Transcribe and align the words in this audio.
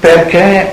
perché 0.00 0.72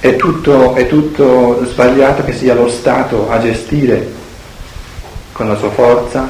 è 0.00 0.16
tutto, 0.16 0.74
è 0.74 0.88
tutto 0.88 1.64
sbagliato 1.64 2.24
che 2.24 2.32
sia 2.32 2.54
lo 2.54 2.68
Stato 2.68 3.30
a 3.30 3.40
gestire 3.40 4.20
con 5.30 5.46
la 5.46 5.54
sua 5.54 5.70
forza 5.70 6.28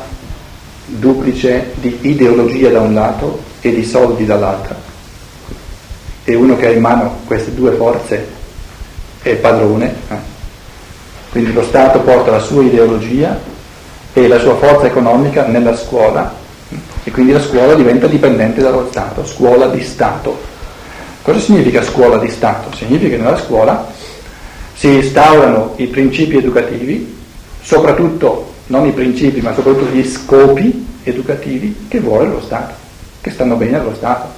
duplice 0.84 1.73
di 1.77 1.98
ideologia 2.02 2.68
da 2.68 2.80
un 2.80 2.92
lato 2.92 3.42
e 3.62 3.74
di 3.74 3.82
soldi 3.82 4.27
dall'altra. 4.27 4.77
E 6.24 6.34
uno 6.34 6.56
che 6.56 6.66
ha 6.66 6.70
in 6.70 6.80
mano 6.80 7.20
queste 7.27 7.55
due 7.55 7.73
forze 7.73 8.28
è 9.23 9.34
padrone. 9.37 9.95
Eh? 10.09 10.30
Quindi 11.30 11.55
lo 11.55 11.62
Stato 11.62 12.00
porta 12.00 12.30
la 12.30 12.41
sua 12.41 12.62
ideologia 12.62 13.41
e 14.12 14.28
la 14.28 14.38
sua 14.38 14.56
forza 14.56 14.87
economica 14.87 15.46
nella 15.46 15.74
scuola 15.74 16.41
e 17.05 17.11
quindi 17.11 17.32
la 17.32 17.41
scuola 17.41 17.74
diventa 17.74 18.06
dipendente 18.06 18.61
dallo 18.61 18.87
Stato, 18.91 19.24
scuola 19.24 19.66
di 19.66 19.83
Stato. 19.83 20.38
Cosa 21.23 21.38
significa 21.41 21.83
scuola 21.83 22.19
di 22.19 22.29
Stato? 22.29 22.74
Significa 22.77 23.16
che 23.16 23.23
nella 23.23 23.38
scuola 23.38 23.91
si 24.74 24.88
instaurano 24.88 25.74
i 25.77 25.87
principi 25.87 26.37
educativi, 26.37 27.19
soprattutto 27.60 28.52
non 28.66 28.87
i 28.87 28.93
principi, 28.93 29.41
ma 29.41 29.52
soprattutto 29.52 29.91
gli 29.93 30.05
scopi 30.05 30.87
educativi 31.02 31.87
che 31.88 32.01
vuole 32.01 32.29
lo 32.29 32.41
Stato, 32.41 32.74
che 33.21 33.30
stanno 33.30 33.57
bene 33.57 33.79
allo 33.79 33.95
Stato. 33.95 34.29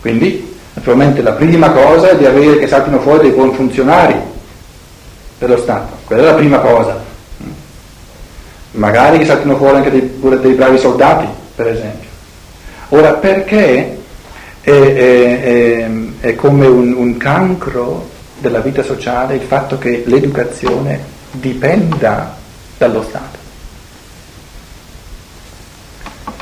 Quindi, 0.00 0.56
naturalmente, 0.74 1.22
la 1.22 1.32
prima 1.32 1.70
cosa 1.70 2.10
è 2.10 2.16
di 2.16 2.24
avere 2.24 2.58
che 2.58 2.66
saltino 2.66 3.00
fuori 3.00 3.28
dei 3.28 3.36
buoni 3.36 3.54
funzionari 3.54 4.16
dello 5.38 5.56
Stato, 5.58 5.96
quella 6.04 6.22
è 6.22 6.24
la 6.26 6.34
prima 6.34 6.58
cosa. 6.58 7.04
Magari 8.72 9.18
che 9.18 9.24
saltino 9.24 9.56
fuori 9.56 9.76
anche 9.76 9.90
dei, 9.90 10.00
pure 10.00 10.40
dei 10.40 10.52
bravi 10.52 10.78
soldati, 10.78 11.26
per 11.58 11.66
esempio. 11.66 12.08
Ora, 12.90 13.14
perché 13.14 13.98
è, 14.60 14.70
è, 14.70 15.42
è, 15.42 15.90
è 16.20 16.34
come 16.36 16.66
un, 16.68 16.92
un 16.92 17.16
cancro 17.16 18.08
della 18.38 18.60
vita 18.60 18.84
sociale 18.84 19.34
il 19.34 19.42
fatto 19.42 19.76
che 19.76 20.04
l'educazione 20.06 21.00
dipenda 21.32 22.36
dallo 22.78 23.02
Stato? 23.02 23.38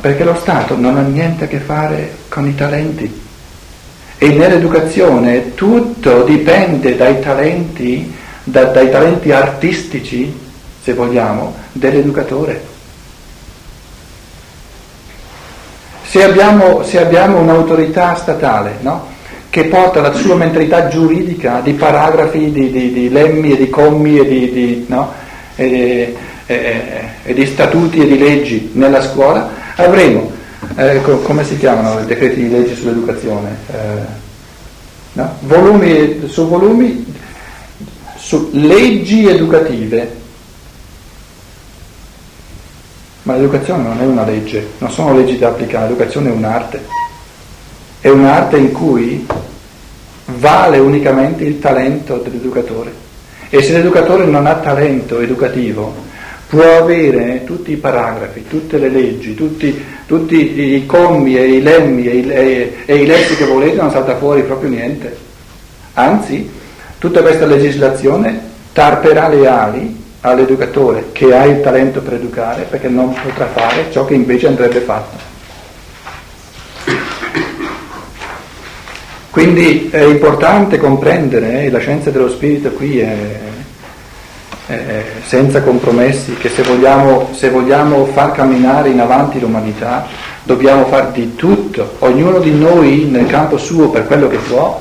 Perché 0.02 0.22
lo 0.22 0.34
Stato 0.34 0.76
non 0.76 0.98
ha 0.98 1.00
niente 1.00 1.44
a 1.44 1.48
che 1.48 1.60
fare 1.60 2.14
con 2.28 2.46
i 2.46 2.54
talenti 2.54 3.24
e 4.18 4.28
nell'educazione 4.28 5.54
tutto 5.54 6.24
dipende 6.24 6.94
dai 6.94 7.20
talenti, 7.20 8.14
da, 8.44 8.64
dai 8.64 8.90
talenti 8.90 9.32
artistici, 9.32 10.38
se 10.82 10.92
vogliamo, 10.92 11.54
dell'educatore. 11.72 12.75
Se 16.16 16.24
abbiamo, 16.24 16.82
se 16.82 16.98
abbiamo 16.98 17.40
un'autorità 17.40 18.14
statale 18.14 18.78
no? 18.80 19.06
che 19.50 19.64
porta 19.64 20.00
la 20.00 20.14
sua 20.14 20.34
mentalità 20.34 20.88
giuridica 20.88 21.60
di 21.60 21.74
paragrafi, 21.74 22.50
di, 22.50 22.70
di, 22.70 22.90
di 22.90 23.10
lemmi 23.10 23.52
e 23.52 23.56
di 23.58 23.68
commi 23.68 24.16
e 24.20 24.26
di, 24.26 24.84
no? 24.88 25.12
e, 25.56 26.16
e, 26.46 26.82
e 27.22 27.34
di 27.34 27.44
statuti 27.44 28.00
e 28.00 28.06
di 28.06 28.18
leggi 28.18 28.70
nella 28.72 29.02
scuola, 29.02 29.50
avremo, 29.74 30.30
eh, 30.76 31.02
come 31.22 31.44
si 31.44 31.58
chiamano 31.58 32.00
i 32.00 32.06
decreti 32.06 32.44
di 32.44 32.50
legge 32.50 32.76
sull'educazione? 32.76 33.56
Eh, 33.70 33.76
no? 35.12 35.34
volumi, 35.40 36.22
su 36.28 36.48
volumi, 36.48 37.14
su 38.16 38.48
leggi 38.52 39.28
educative 39.28 40.24
Ma 43.26 43.34
l'educazione 43.34 43.82
non 43.82 44.00
è 44.00 44.04
una 44.04 44.24
legge, 44.24 44.68
non 44.78 44.88
sono 44.92 45.12
leggi 45.12 45.36
da 45.36 45.48
applicare, 45.48 45.88
l'educazione 45.88 46.28
è 46.28 46.32
un'arte. 46.32 46.80
È 47.98 48.08
un'arte 48.08 48.56
in 48.56 48.70
cui 48.70 49.26
vale 50.26 50.78
unicamente 50.78 51.42
il 51.42 51.58
talento 51.58 52.18
dell'educatore. 52.18 52.92
E 53.48 53.62
se 53.64 53.72
l'educatore 53.72 54.26
non 54.26 54.46
ha 54.46 54.54
talento 54.54 55.18
educativo, 55.18 55.92
può 56.48 56.76
avere 56.78 57.42
tutti 57.42 57.72
i 57.72 57.76
paragrafi, 57.76 58.46
tutte 58.46 58.78
le 58.78 58.90
leggi, 58.90 59.34
tutti, 59.34 59.84
tutti 60.06 60.74
i 60.76 60.86
commi 60.86 61.36
e 61.36 61.46
i 61.48 61.62
lemmi 61.62 62.06
e 62.06 62.14
i, 62.14 62.30
e, 62.30 62.76
e 62.84 62.94
i 62.94 63.06
lessi 63.06 63.34
che 63.34 63.44
volete, 63.44 63.80
non 63.80 63.90
salta 63.90 64.16
fuori 64.18 64.42
proprio 64.42 64.70
niente. 64.70 65.16
Anzi, 65.94 66.48
tutta 66.98 67.22
questa 67.22 67.46
legislazione 67.46 68.40
tarperà 68.72 69.26
le 69.26 69.48
ali 69.48 70.04
all'educatore 70.30 71.06
che 71.12 71.34
ha 71.34 71.44
il 71.44 71.60
talento 71.60 72.00
per 72.00 72.14
educare 72.14 72.66
perché 72.68 72.88
non 72.88 73.12
potrà 73.12 73.46
fare 73.46 73.86
ciò 73.90 74.04
che 74.04 74.14
invece 74.14 74.48
andrebbe 74.48 74.80
fatto. 74.80 75.34
Quindi 79.30 79.90
è 79.90 80.02
importante 80.02 80.78
comprendere, 80.78 81.64
eh, 81.64 81.70
la 81.70 81.78
scienza 81.78 82.10
dello 82.10 82.30
spirito 82.30 82.70
qui 82.70 83.00
è, 83.00 83.16
è 84.66 85.04
senza 85.26 85.62
compromessi, 85.62 86.34
che 86.36 86.48
se 86.48 86.62
vogliamo, 86.62 87.28
se 87.32 87.50
vogliamo 87.50 88.06
far 88.06 88.32
camminare 88.32 88.88
in 88.88 88.98
avanti 88.98 89.38
l'umanità 89.38 90.06
dobbiamo 90.42 90.86
fare 90.86 91.10
di 91.12 91.34
tutto, 91.34 91.96
ognuno 91.98 92.38
di 92.38 92.52
noi 92.52 93.04
nel 93.10 93.26
campo 93.26 93.58
suo 93.58 93.90
per 93.90 94.06
quello 94.06 94.26
che 94.28 94.38
può, 94.38 94.80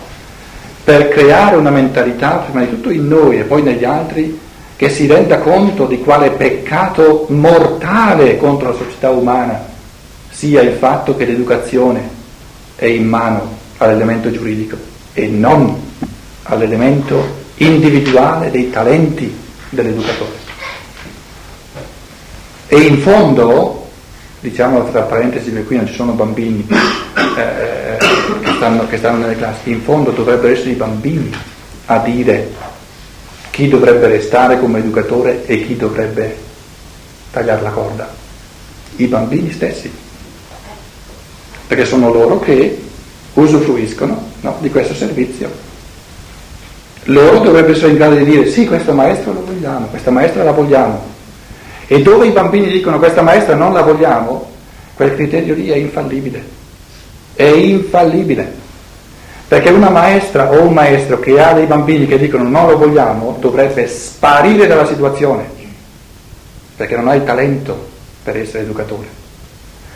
per 0.85 1.09
creare 1.09 1.57
una 1.57 1.72
mentalità, 1.72 2.45
prima 2.50 2.63
di 2.63 2.69
tutto 2.69 2.91
in 2.91 3.07
noi 3.07 3.39
e 3.39 3.44
poi 3.44 3.61
negli 3.61 3.84
altri, 3.84 4.39
che 4.75 4.90
si 4.90 5.08
renda 5.08 5.40
conto 5.40 5.86
di 5.86 6.00
quale 6.00 6.31
peccato 6.31 7.28
mortale 7.30 8.38
contro 8.38 8.69
la 8.69 8.75
società 8.75 9.09
umana 9.09 9.74
sia 10.30 10.62
il 10.62 10.75
fatto 10.78 11.16
che 11.16 11.25
l'educazione 11.25 12.09
è 12.75 12.85
in 12.85 13.08
mano 13.08 13.58
all'elemento 13.78 14.30
giuridico 14.31 14.75
e 15.14 15.28
non 15.28 15.81
all'elemento 16.44 17.44
individuale 17.58 18.52
dei 18.52 18.69
talenti 18.69 19.34
dell'educatore. 19.69 20.44
E 22.68 22.78
in 22.78 23.00
fondo, 23.00 23.88
diciamo 24.41 24.90
tra 24.91 25.03
parentesi 25.03 25.52
perché 25.52 25.68
qui 25.68 25.75
non 25.78 25.88
ci 25.88 25.94
sono 25.94 26.12
bambini 26.12 26.68
eh, 27.38 27.97
che, 28.41 28.52
stanno, 28.56 28.88
che 28.88 28.97
stanno 28.97 29.19
nelle 29.19 29.38
classi, 29.38 29.69
in 29.69 29.81
fondo 29.81 30.12
dovrebbero 30.12 30.52
essere 30.52 30.72
i 30.72 30.75
bambini 30.75 31.31
a 31.85 32.00
dire 32.00 32.52
chi 33.55 33.69
dovrebbe 33.69 34.07
restare 34.07 34.59
come 34.59 34.79
educatore 34.79 35.45
e 35.45 35.66
chi 35.66 35.77
dovrebbe 35.77 36.35
tagliare 37.31 37.61
la 37.61 37.69
corda? 37.69 38.13
I 38.97 39.05
bambini 39.05 39.49
stessi, 39.49 39.89
perché 41.66 41.85
sono 41.85 42.11
loro 42.11 42.41
che 42.41 42.81
usufruiscono 43.31 44.31
no, 44.41 44.57
di 44.59 44.69
questo 44.69 44.93
servizio. 44.93 45.49
Loro 47.03 47.39
dovrebbero 47.39 47.71
essere 47.71 47.91
in 47.91 47.95
grado 47.95 48.16
di 48.16 48.25
dire 48.25 48.49
sì, 48.49 48.66
questo 48.66 48.91
maestro 48.91 49.31
lo 49.31 49.45
vogliamo, 49.45 49.85
questa 49.85 50.11
maestra 50.11 50.43
la 50.43 50.51
vogliamo. 50.51 51.01
E 51.87 52.01
dove 52.01 52.27
i 52.27 52.31
bambini 52.31 52.69
dicono 52.69 52.99
questa 52.99 53.22
maestra 53.22 53.55
non 53.55 53.72
la 53.72 53.83
vogliamo, 53.83 54.51
quel 54.95 55.16
criterio 55.16 55.53
lì 55.53 55.69
è 55.69 55.77
infallibile. 55.77 56.43
È 57.33 57.43
infallibile. 57.43 58.63
Perché 59.47 59.69
una 59.69 59.89
maestra 59.89 60.51
o 60.51 60.63
un 60.63 60.73
maestro 60.73 61.19
che 61.19 61.39
ha 61.39 61.53
dei 61.53 61.67
bambini 61.67 62.07
che 62.07 62.17
dicono 62.17 62.47
non 62.47 62.67
lo 62.67 62.78
vogliamo 62.78 63.38
dovrebbe 63.39 63.88
sparire 63.88 64.66
dalla 64.66 64.88
situazione, 64.88 65.47
perché 66.75 66.95
non 66.95 67.07
ha 67.07 67.16
il 67.16 67.23
talento 67.23 67.89
per 68.23 68.38
essere 68.38 68.63
educatore. 68.63 69.07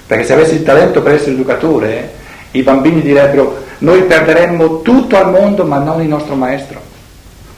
Perché 0.05 0.23
se 0.23 0.33
avessi 0.33 0.55
il 0.55 0.63
talento 0.63 1.01
per 1.01 1.13
essere 1.15 1.31
educatore, 1.31 2.13
i 2.51 2.61
bambini 2.61 3.01
direbbero 3.01 3.65
noi 3.79 4.03
perderemmo 4.03 4.81
tutto 4.81 5.17
al 5.17 5.31
mondo 5.31 5.65
ma 5.65 5.79
non 5.79 6.01
il 6.01 6.07
nostro 6.07 6.35
maestro. 6.35 6.81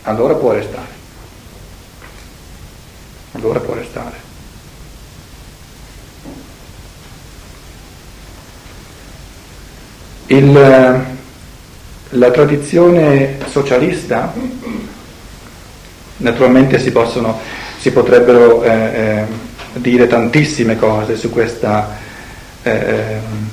Allora 0.04 0.34
può 0.34 0.52
restare. 0.52 1.00
Allora 3.34 3.60
può 3.60 3.74
restare. 3.74 4.30
Il, 10.28 11.11
la 12.12 12.32
tradizione 12.32 13.38
socialista, 13.50 14.34
naturalmente 16.18 16.80
si, 16.80 16.92
possono, 16.92 17.40
si 17.80 17.92
potrebbero 17.92 18.64
eh, 18.64 18.70
eh, 18.70 19.26
dire 19.76 20.08
tantissime 20.08 20.78
cose 20.78 21.16
su 21.16 21.30
questa, 21.30 21.98
eh, 22.64 22.70
ehm, 22.72 23.50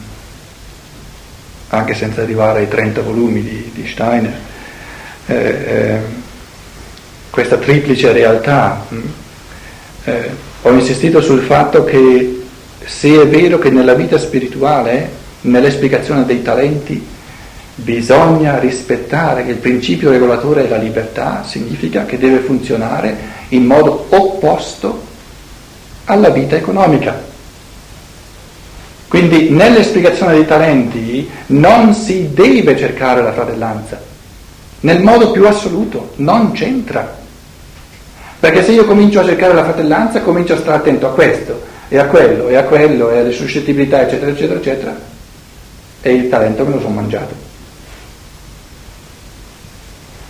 anche 1.69 1.94
senza 1.94 2.22
arrivare 2.22 2.60
ai 2.60 2.69
30 2.69 3.02
volumi 3.02 3.43
di, 3.43 3.70
di 3.72 3.87
Steiner, 3.87 4.34
eh, 5.26 5.34
ehm, 5.37 6.02
questa 7.31 7.58
triplice 7.58 8.12
realtà. 8.12 8.84
Mm, 8.93 9.00
eh, 10.04 10.31
ho 10.62 10.72
insistito 10.72 11.20
sul 11.20 11.43
fatto 11.43 11.84
che 11.84 12.43
se 12.84 13.20
è 13.20 13.26
vero 13.28 13.58
che 13.58 13.70
nella 13.70 13.94
vita 13.94 14.19
spirituale, 14.19 15.11
nell'esplicazione 15.43 16.25
dei 16.25 16.43
talenti, 16.43 17.16
Bisogna 17.80 18.58
rispettare 18.58 19.44
che 19.44 19.52
il 19.52 19.58
principio 19.58 20.10
regolatore 20.10 20.64
è 20.64 20.69
la 20.69 20.78
libertà, 20.78 21.44
significa 21.46 22.04
che 22.06 22.19
deve 22.19 22.38
funzionare 22.38 23.16
in 23.50 23.64
modo 23.64 24.06
opposto 24.08 25.06
alla 26.06 26.30
vita 26.30 26.56
economica. 26.56 27.22
Quindi 29.06 29.50
nell'esplicazione 29.50 30.32
dei 30.32 30.44
talenti 30.44 31.30
non 31.46 31.94
si 31.94 32.30
deve 32.34 32.76
cercare 32.76 33.22
la 33.22 33.32
fratellanza, 33.32 34.00
nel 34.80 35.00
modo 35.00 35.30
più 35.30 35.46
assoluto, 35.46 36.14
non 36.16 36.50
c'entra. 36.50 37.16
Perché 38.40 38.64
se 38.64 38.72
io 38.72 38.86
comincio 38.86 39.20
a 39.20 39.25
cercare 39.25 39.54
la 39.54 39.62
fratellanza, 39.62 40.20
comincio 40.20 40.54
a 40.54 40.58
stare 40.58 40.78
attento 40.78 41.06
a 41.06 41.12
questo, 41.12 41.62
e 41.88 41.96
a 41.96 42.06
quello, 42.06 42.48
e 42.48 42.56
a 42.56 42.64
quello, 42.64 43.10
e 43.12 43.19
alle 43.20 43.32
suscettibilità, 43.32 44.02
eccetera, 44.02 44.32
eccetera, 44.32 44.58
eccetera, 44.58 45.00
e 46.02 46.12
il 46.12 46.28
talento 46.28 46.64
me 46.64 46.72
lo 46.72 46.80
sono 46.80 46.94
mangiato. 46.94 47.47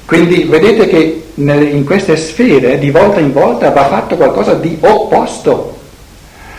Quindi 0.09 0.45
vedete 0.45 0.89
che 0.89 1.23
in 1.35 1.85
queste 1.85 2.17
sfere 2.17 2.79
di 2.79 2.91
volta 2.91 3.21
in 3.21 3.31
volta 3.31 3.69
va 3.69 3.89
fatto 3.89 4.17
qualcosa 4.17 4.55
di 4.55 4.79
opposto. 4.81 5.77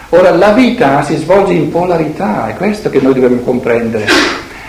Ora 0.09 0.29
la 0.35 0.51
vita 0.51 1.01
si 1.01 1.15
svolge 1.15 1.53
in 1.53 1.71
polarità, 1.71 2.47
è 2.47 2.53
questo 2.53 2.91
che 2.91 2.99
noi 2.99 3.15
dobbiamo 3.15 3.41
comprendere. 3.41 4.05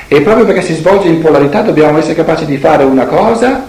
E 0.08 0.22
proprio 0.22 0.46
perché 0.46 0.62
si 0.62 0.72
svolge 0.72 1.08
in 1.08 1.20
polarità 1.20 1.60
dobbiamo 1.60 1.98
essere 1.98 2.14
capaci 2.14 2.46
di 2.46 2.56
fare 2.56 2.84
una 2.84 3.04
cosa 3.04 3.66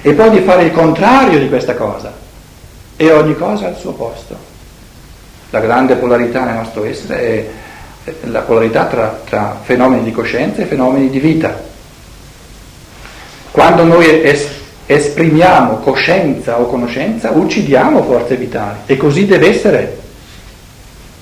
e 0.00 0.14
poi 0.14 0.30
di 0.30 0.40
fare 0.40 0.62
il 0.62 0.72
contrario 0.72 1.38
di 1.38 1.50
questa 1.50 1.74
cosa. 1.74 2.10
E 2.96 3.12
ogni 3.12 3.36
cosa 3.36 3.66
al 3.66 3.76
suo 3.76 3.92
posto. 3.92 4.34
La 5.50 5.60
grande 5.60 5.96
polarità 5.96 6.42
nel 6.44 6.54
nostro 6.54 6.86
essere 6.86 7.18
è 8.02 8.12
la 8.30 8.40
polarità 8.40 8.86
tra, 8.86 9.20
tra 9.28 9.58
fenomeni 9.62 10.04
di 10.04 10.10
coscienza 10.10 10.62
e 10.62 10.64
fenomeni 10.64 11.10
di 11.10 11.18
vita. 11.20 11.72
Quando 13.54 13.84
noi 13.84 14.20
es- 14.24 14.48
esprimiamo 14.84 15.76
coscienza 15.76 16.58
o 16.58 16.66
conoscenza, 16.66 17.30
uccidiamo 17.30 18.02
forze 18.02 18.34
vitali 18.34 18.78
e 18.86 18.96
così 18.96 19.26
deve 19.26 19.48
essere. 19.48 19.96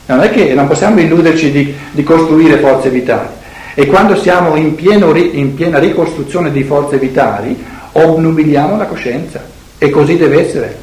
Non 0.06 0.22
è 0.22 0.30
che 0.30 0.54
non 0.54 0.66
possiamo 0.66 0.98
illuderci 0.98 1.52
di, 1.52 1.74
di 1.90 2.02
costruire 2.02 2.56
forze 2.56 2.88
vitali. 2.88 3.28
E 3.74 3.84
quando 3.84 4.16
siamo 4.16 4.56
in, 4.56 4.74
pieno, 4.74 5.14
in, 5.14 5.52
piena 5.52 5.78
ricostruzione 5.78 6.50
di 6.50 6.62
forze 6.62 6.96
vitali, 6.96 7.62
obnubiliamo 7.92 8.78
la 8.78 8.86
coscienza. 8.86 9.44
E 9.76 9.90
così 9.90 10.16
deve 10.16 10.40
essere. 10.40 10.78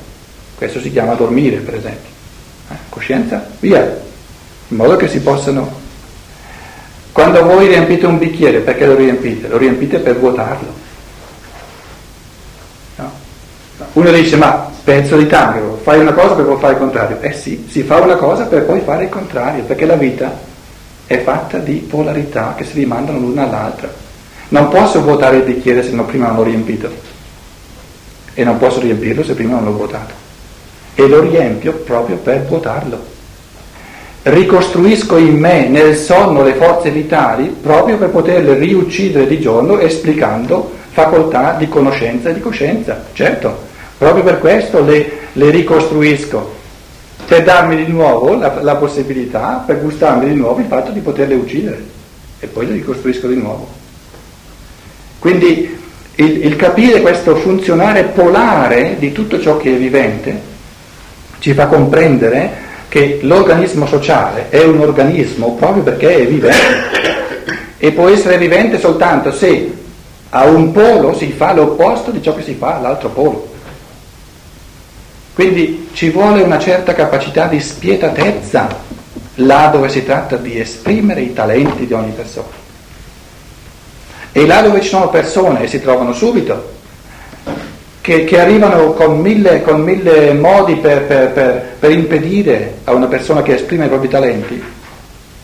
Questo 0.54 0.80
si 0.80 0.92
chiama 0.92 1.16
dormire, 1.16 1.58
per 1.58 1.74
esempio. 1.74 2.12
Eh, 2.70 2.76
coscienza, 2.90 3.50
via. 3.60 4.02
In 4.68 4.78
modo 4.78 4.96
che 4.98 5.08
si 5.08 5.20
possano... 5.20 5.68
Quando 7.12 7.44
voi 7.44 7.66
riempite 7.66 8.06
un 8.06 8.20
bicchiere, 8.20 8.60
perché 8.60 8.86
lo 8.86 8.94
riempite? 8.94 9.48
Lo 9.48 9.58
riempite 9.58 9.98
per 9.98 10.20
vuotarlo. 10.20 10.86
No? 13.00 13.12
Uno 13.94 14.12
dice, 14.12 14.36
ma 14.36 14.70
penso 14.84 15.18
di 15.18 15.28
tanto, 15.28 15.80
fai 15.82 16.00
una 16.00 16.14
cosa 16.14 16.36
per 16.36 16.46
poi 16.46 16.58
fare 16.58 16.74
il 16.74 16.80
contrario. 16.80 17.18
Eh 17.22 17.34
sì, 17.34 17.66
si 17.70 17.84
fa 17.84 17.98
una 17.98 18.16
cosa 18.16 18.46
per 18.46 18.64
poi 18.64 18.82
fare 18.82 19.04
il 19.06 19.10
contrario, 19.10 19.64
perché 19.64 19.86
la 19.86 19.96
vita 19.96 20.48
è 21.06 21.22
fatta 21.22 21.58
di 21.58 21.86
polarità 21.90 22.54
che 22.56 22.64
si 22.64 22.80
rimandano 22.80 23.20
l'una 23.20 23.44
all'altra. 23.44 23.92
Non 24.50 24.70
posso 24.70 25.02
vuotare 25.02 25.38
il 25.38 25.44
bicchiere 25.44 25.84
se 25.84 25.92
non 25.92 26.06
prima 26.06 26.28
non 26.28 26.38
l'ho 26.38 26.44
riempito 26.44 26.90
e 28.34 28.44
non 28.44 28.58
posso 28.58 28.80
riempirlo 28.80 29.24
se 29.24 29.34
prima 29.34 29.56
non 29.56 29.66
l'ho 29.66 29.74
vuotato. 29.74 30.14
E 30.96 31.08
lo 31.08 31.20
riempio 31.20 31.74
proprio 31.74 32.18
per 32.18 32.46
vuotarlo. 32.46 33.18
Ricostruisco 34.22 35.18
in 35.18 35.38
me, 35.38 35.68
nel 35.68 35.96
sonno, 35.96 36.44
le 36.44 36.54
forze 36.54 36.90
vitali 36.90 37.48
proprio 37.48 37.98
per 37.98 38.10
poterle 38.10 38.54
riuccidere 38.56 39.28
di 39.28 39.40
giorno 39.40 39.80
esplicando 39.80 40.72
facoltà 40.92 41.54
di 41.54 41.68
conoscenza 41.68 42.30
e 42.30 42.34
di 42.34 42.40
coscienza. 42.40 43.04
Certo, 43.14 43.68
Proprio 44.00 44.24
per 44.24 44.40
questo 44.40 44.82
le, 44.82 45.12
le 45.34 45.50
ricostruisco, 45.50 46.56
per 47.28 47.44
darmi 47.44 47.84
di 47.84 47.92
nuovo 47.92 48.34
la, 48.34 48.60
la, 48.62 48.76
possibilità, 48.78 49.62
per 49.66 49.82
gustarmi 49.82 50.30
di 50.30 50.36
nuovo 50.36 50.62
il 50.62 50.68
fatto 50.68 50.92
di 50.92 51.02
poterle 51.02 51.36
uccidere 51.36 51.84
e 52.40 52.48
poi 52.48 52.66
le 52.66 52.74
ricostruisco 52.76 53.28
di 53.28 53.36
nuovo. 53.36 53.68
Quindi 55.20 55.78
il, 56.16 56.46
il 56.46 56.56
capire 56.56 57.02
questo 57.02 57.36
funzionare 57.36 58.04
polare 58.06 58.96
di 59.00 59.12
tutto 59.12 59.38
ciò 59.38 59.58
che 59.58 59.76
è 59.76 59.78
vivente 59.78 60.40
ci 61.40 61.54
fa 61.54 61.68
comprendere 61.68 62.68
che 62.88 63.20
l'organismo 63.22 63.86
sociale 63.86 64.48
è 64.48 64.64
un 64.64 64.80
organismo 64.80 65.56
proprio 65.56 65.84
perché 65.84 66.20
è 66.20 66.26
vivente 66.26 66.58
e 67.78 67.92
può 67.92 68.08
essere 68.08 68.38
vivente 68.38 68.80
soltanto 68.80 69.34
se 69.34 69.74
a 70.30 70.46
un 70.46 70.72
polo 70.72 71.14
si 71.14 71.32
fa 71.32 71.54
l'opposto 71.54 72.12
di 72.12 72.22
ciò 72.22 72.34
che 72.34 72.44
si 72.44 72.54
fa 72.54 72.78
all'altro 72.78 73.10
polo. 73.10 73.58
Quindi 75.40 75.88
ci 75.94 76.10
vuole 76.10 76.42
una 76.42 76.60
certa 76.60 76.94
capacità 76.94 77.48
di 77.48 77.62
spietatezza 77.62 78.68
là 79.36 79.70
dove 79.72 79.88
si 79.88 80.04
tratta 80.04 80.36
di 80.36 80.60
esprimere 80.60 81.22
i 81.22 81.32
talenti 81.32 81.88
di 81.88 81.94
ogni 81.94 82.12
persona. 82.12 82.50
E 84.34 84.46
là 84.46 84.62
dove 84.62 84.82
ci 84.82 84.90
sono 84.90 85.08
persone, 85.08 85.64
e 85.64 85.68
si 85.68 85.80
trovano 85.80 86.12
subito, 86.12 86.74
che, 88.02 88.26
che 88.26 88.38
arrivano 88.38 88.92
con 88.92 89.22
mille, 89.22 89.62
con 89.62 89.80
mille 89.80 90.34
modi 90.34 90.76
per, 90.76 91.04
per, 91.04 91.32
per, 91.32 91.76
per, 91.80 91.92
impedire 91.92 92.80
a 92.84 92.92
una 92.92 93.08
persona 93.08 93.42
che 93.42 93.54
esprime 93.54 93.86
i 93.86 93.88
propri 93.88 94.10
talenti, 94.10 94.62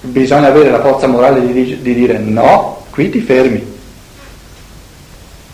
bisogna 0.02 0.48
avere 0.48 0.72
la 0.72 0.82
forza 0.82 1.08
morale 1.08 1.40
di, 1.40 1.80
di 1.82 1.94
dire 1.94 2.18
no, 2.18 2.84
qui 2.90 3.10
ti 3.10 3.22
fermi. 3.22 3.66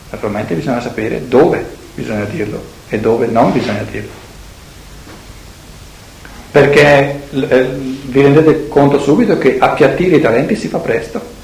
Naturalmente 0.10 0.56
bisogna 0.56 0.82
sapere 0.82 1.28
dove 1.28 1.64
bisogna 1.94 2.24
dirlo 2.24 2.60
e 2.90 2.98
dove 2.98 3.28
non 3.28 3.52
bisogna 3.52 3.86
dirlo 3.88 4.22
perché 6.72 7.20
eh, 7.32 7.68
vi 8.06 8.22
rendete 8.22 8.70
conto 8.70 9.00
subito 9.00 9.38
che 9.38 9.58
appiattire 9.60 10.16
i 10.16 10.22
talenti 10.22 10.56
si 10.56 10.70
fa 10.70 10.78
presto. 10.78 11.40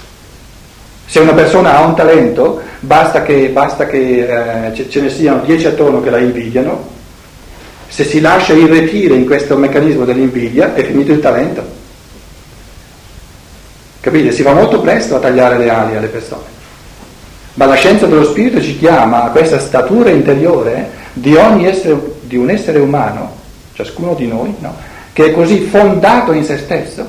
Se 1.06 1.19
una 1.19 1.33
persona 1.33 1.77
ha 1.77 1.85
un 1.85 1.95
talento, 1.95 2.62
basta 2.79 3.24
che, 3.24 3.50
basta 3.50 3.85
che 3.85 4.68
eh, 4.68 4.89
ce 4.89 5.01
ne 5.01 5.09
siano 5.09 5.44
dieci 5.44 5.68
attorno 5.68 6.01
che 6.01 6.09
la 6.09 6.18
invidiano, 6.18 6.95
se 7.88 8.03
si 8.03 8.19
lascia 8.19 8.53
irretire 8.53 9.15
in 9.15 9.25
questo 9.25 9.56
meccanismo 9.57 10.06
dell'invidia 10.06 10.74
è 10.74 10.83
finito 10.83 11.12
il 11.12 11.19
talento. 11.19 11.75
Capite? 14.01 14.31
Si 14.31 14.41
va 14.41 14.53
molto 14.53 14.80
presto 14.81 15.15
a 15.15 15.19
tagliare 15.19 15.57
le 15.57 15.69
ali 15.69 15.95
alle 15.95 16.07
persone. 16.07 16.56
Ma 17.56 17.65
la 17.65 17.75
scienza 17.75 18.06
dello 18.06 18.23
spirito 18.23 18.62
ci 18.62 18.77
chiama 18.77 19.23
a 19.23 19.30
questa 19.31 19.59
statura 19.59 20.09
interiore 20.09 20.89
di, 21.13 21.35
essere, 21.35 21.97
di 22.21 22.38
un 22.38 22.50
essere 22.50 22.80
umano, 22.80 23.35
ciascuno 23.73 24.13
di 24.13 24.27
noi, 24.27 24.53
no? 24.59 24.95
Che 25.18 25.25
è 25.25 25.31
così 25.31 25.62
fondato 25.62 26.31
in 26.31 26.44
se 26.44 26.60
stesso, 26.60 27.04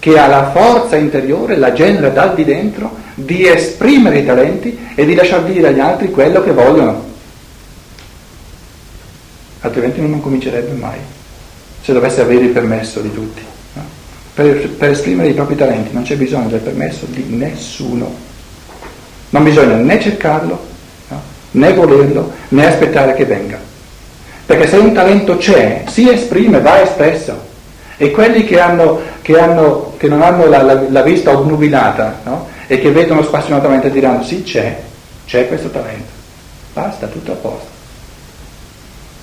che 0.00 0.18
ha 0.18 0.26
la 0.26 0.50
forza 0.50 0.96
interiore, 0.96 1.56
la 1.56 1.72
genera 1.72 2.08
dal 2.08 2.34
di 2.34 2.42
dentro, 2.44 2.96
di 3.14 3.46
esprimere 3.46 4.18
i 4.18 4.26
talenti 4.26 4.76
e 4.96 5.06
di 5.06 5.14
lasciar 5.14 5.44
dire 5.44 5.68
agli 5.68 5.78
altri 5.78 6.10
quello 6.10 6.42
che 6.42 6.50
vogliono. 6.50 7.04
Altrimenti 9.60 10.00
non 10.00 10.20
comincerebbe 10.20 10.72
mai, 10.72 10.98
se 11.80 11.92
dovesse 11.92 12.22
avere 12.22 12.46
il 12.46 12.50
permesso 12.50 12.98
di 12.98 13.12
tutti. 13.12 13.42
No? 13.74 13.82
Per, 14.34 14.70
per 14.70 14.90
esprimere 14.90 15.28
i 15.28 15.34
propri 15.34 15.54
talenti 15.54 15.90
non 15.92 16.02
c'è 16.02 16.16
bisogno 16.16 16.48
del 16.48 16.58
permesso 16.58 17.06
di 17.08 17.24
nessuno. 17.28 18.12
Non 19.30 19.44
bisogna 19.44 19.76
né 19.76 20.00
cercarlo, 20.00 20.58
no? 21.06 21.22
né 21.52 21.72
volerlo, 21.72 22.32
né 22.48 22.66
aspettare 22.66 23.14
che 23.14 23.24
venga. 23.24 23.70
Perché 24.52 24.68
se 24.68 24.76
un 24.76 24.92
talento 24.92 25.38
c'è, 25.38 25.84
si 25.88 26.10
esprime, 26.10 26.60
va 26.60 26.82
espresso. 26.82 27.40
E 27.96 28.10
quelli 28.10 28.44
che, 28.44 28.60
hanno, 28.60 29.00
che, 29.22 29.38
hanno, 29.38 29.94
che 29.96 30.08
non 30.08 30.20
hanno 30.20 30.46
la, 30.46 30.60
la, 30.60 30.90
la 30.90 31.00
vista 31.00 31.30
obnubilata 31.30 32.20
no? 32.24 32.48
e 32.66 32.78
che 32.78 32.90
vedono 32.90 33.22
spassionatamente 33.22 33.90
diranno 33.90 34.22
sì 34.22 34.42
c'è, 34.42 34.78
c'è 35.24 35.48
questo 35.48 35.70
talento. 35.70 36.10
Basta, 36.74 37.06
tutto 37.06 37.32
a 37.32 37.36
posto. 37.36 37.66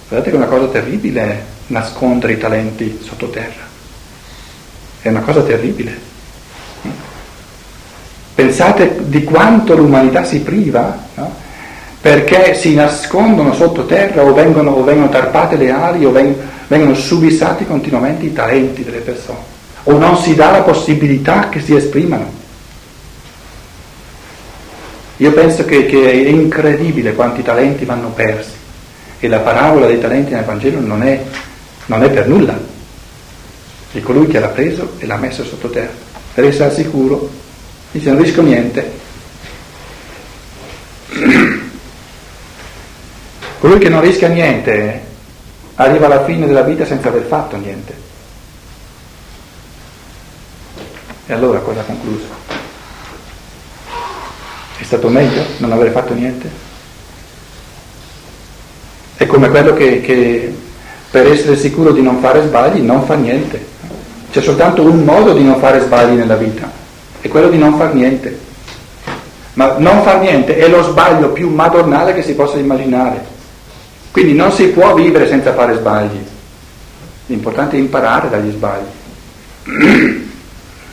Guardate 0.08 0.32
che 0.32 0.36
è 0.36 0.40
una 0.40 0.50
cosa 0.50 0.66
terribile 0.66 1.44
nascondere 1.68 2.34
i 2.34 2.38
talenti 2.40 3.00
sottoterra. 3.04 3.68
È 5.00 5.10
una 5.10 5.22
cosa 5.22 5.44
terribile. 5.44 5.96
Pensate 8.34 9.08
di 9.08 9.24
quanto 9.24 9.76
l'umanità 9.76 10.24
si 10.24 10.40
priva 10.40 10.98
no? 11.14 11.48
Perché 12.02 12.56
si 12.56 12.74
nascondono 12.74 13.54
sottoterra 13.54 14.24
o 14.24 14.34
vengono, 14.34 14.72
o 14.72 14.84
vengono 14.84 15.10
tarpate 15.10 15.58
le 15.58 15.72
ali 15.72 16.06
o 16.06 16.12
vengono, 16.12 16.48
vengono 16.68 16.94
subissati 16.96 17.66
continuamente 17.66 18.26
i 18.26 18.34
talenti 18.34 18.84
delle 18.84 19.00
persone 19.00 19.58
o 19.84 19.98
non 19.98 20.18
si 20.18 20.36
dà 20.36 20.52
la 20.52 20.62
possibilità 20.62 21.50
che 21.50 21.62
si 21.62 21.76
esprimano. 21.76 22.38
Io 25.18 25.32
penso 25.34 25.66
che, 25.66 25.86
che, 25.86 26.12
è 26.12 26.30
incredibile 26.30 27.14
quanti 27.14 27.42
talenti 27.42 27.86
vanno 27.86 28.10
persi 28.10 28.52
e 29.20 29.28
la 29.28 29.40
parabola 29.40 29.88
dei 29.88 30.00
talenti 30.00 30.34
nel 30.34 30.46
Vangelo 30.46 30.80
non 30.80 31.04
è, 31.04 31.22
non 31.88 32.04
è 32.04 32.10
per 32.10 32.28
nulla. 32.28 32.58
È 33.92 34.00
colui 34.02 34.28
che 34.28 34.40
l'ha 34.40 34.48
preso 34.48 34.94
e 35.00 35.06
l'ha 35.06 35.18
messo 35.18 35.44
sottoterra. 35.44 36.08
Per 36.34 36.46
essere 36.46 36.74
sicuro, 36.74 37.30
dice 37.92 38.12
non 38.12 38.22
rischio 38.22 38.44
niente. 38.44 39.08
Colui 43.60 43.78
che 43.78 43.90
non 43.90 44.00
rischia 44.00 44.30
niente 44.30 45.02
arriva 45.76 46.06
alla 46.06 46.24
fine 46.24 46.48
della 46.48 46.62
vita 46.62 46.86
senza 46.86 47.10
aver 47.10 47.24
fatto 47.24 47.58
niente. 47.58 47.94
E 51.26 51.34
allora 51.34 51.60
cosa 51.60 51.82
ha 51.82 51.84
concluso? 51.84 52.26
È 54.78 54.84
stato 54.84 55.10
meglio 55.10 55.44
non 55.58 55.74
aver 55.74 55.92
fatto 55.92 56.14
niente? 56.14 56.50
È 59.18 59.26
come 59.26 59.50
quello 59.50 59.74
che, 59.74 60.00
che 60.00 60.56
per 61.12 61.28
essere 61.28 61.58
sicuro 61.58 61.92
di 61.92 62.02
non 62.02 62.20
fare 62.22 62.44
sbagli 62.44 62.80
non 62.80 63.04
fa 63.04 63.16
niente. 63.16 63.68
C'è 64.32 64.42
soltanto 64.42 64.84
un 64.84 65.04
modo 65.04 65.34
di 65.34 65.44
non 65.44 65.60
fare 65.60 65.82
sbagli 65.82 66.16
nella 66.16 66.36
vita, 66.36 66.72
è 67.20 67.28
quello 67.28 67.50
di 67.50 67.58
non 67.58 67.76
far 67.76 67.94
niente. 67.94 68.48
Ma 69.54 69.76
non 69.78 70.02
far 70.04 70.22
niente 70.22 70.56
è 70.56 70.70
lo 70.70 70.82
sbaglio 70.84 71.30
più 71.30 71.50
madornale 71.50 72.14
che 72.14 72.24
si 72.24 72.34
possa 72.34 72.58
immaginare. 72.58 73.38
Quindi 74.12 74.34
non 74.34 74.52
si 74.52 74.68
può 74.68 74.94
vivere 74.96 75.28
senza 75.28 75.54
fare 75.54 75.76
sbagli. 75.76 76.20
L'importante 77.28 77.78
è 77.78 77.80
imparare 77.80 78.30
dagli 78.30 78.52
sbagli. 78.52 78.88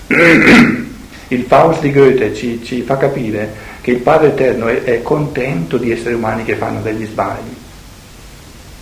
Il 1.29 1.45
Faust 1.49 1.81
di 1.81 1.93
Goethe 1.93 2.35
ci, 2.35 2.63
ci 2.63 2.83
fa 2.83 2.97
capire 2.97 3.53
che 3.81 3.91
il 3.91 3.99
Padre 3.99 4.29
Eterno 4.29 4.69
è, 4.69 4.83
è 4.85 5.03
contento 5.03 5.77
di 5.77 5.91
esseri 5.91 6.15
umani 6.15 6.45
che 6.45 6.55
fanno 6.55 6.81
degli 6.81 7.05
sbagli, 7.05 7.55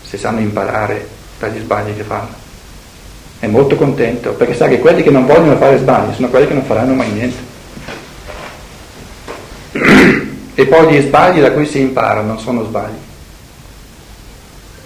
se 0.02 0.18
sanno 0.18 0.40
imparare 0.40 1.06
dagli 1.38 1.58
sbagli 1.58 1.96
che 1.96 2.02
fanno. 2.02 2.42
È 3.38 3.46
molto 3.46 3.76
contento 3.76 4.32
perché 4.32 4.54
sa 4.54 4.68
che 4.68 4.78
quelli 4.78 5.02
che 5.02 5.10
non 5.10 5.24
vogliono 5.24 5.56
fare 5.56 5.78
sbagli 5.78 6.14
sono 6.14 6.28
quelli 6.28 6.46
che 6.46 6.54
non 6.54 6.64
faranno 6.64 6.94
mai 6.94 7.10
niente. 7.10 7.52
E 10.56 10.66
poi 10.66 10.94
gli 10.94 11.00
sbagli 11.00 11.40
da 11.40 11.50
cui 11.50 11.66
si 11.66 11.80
impara 11.80 12.20
non 12.20 12.38
sono 12.38 12.62
sbagli. 12.62 12.94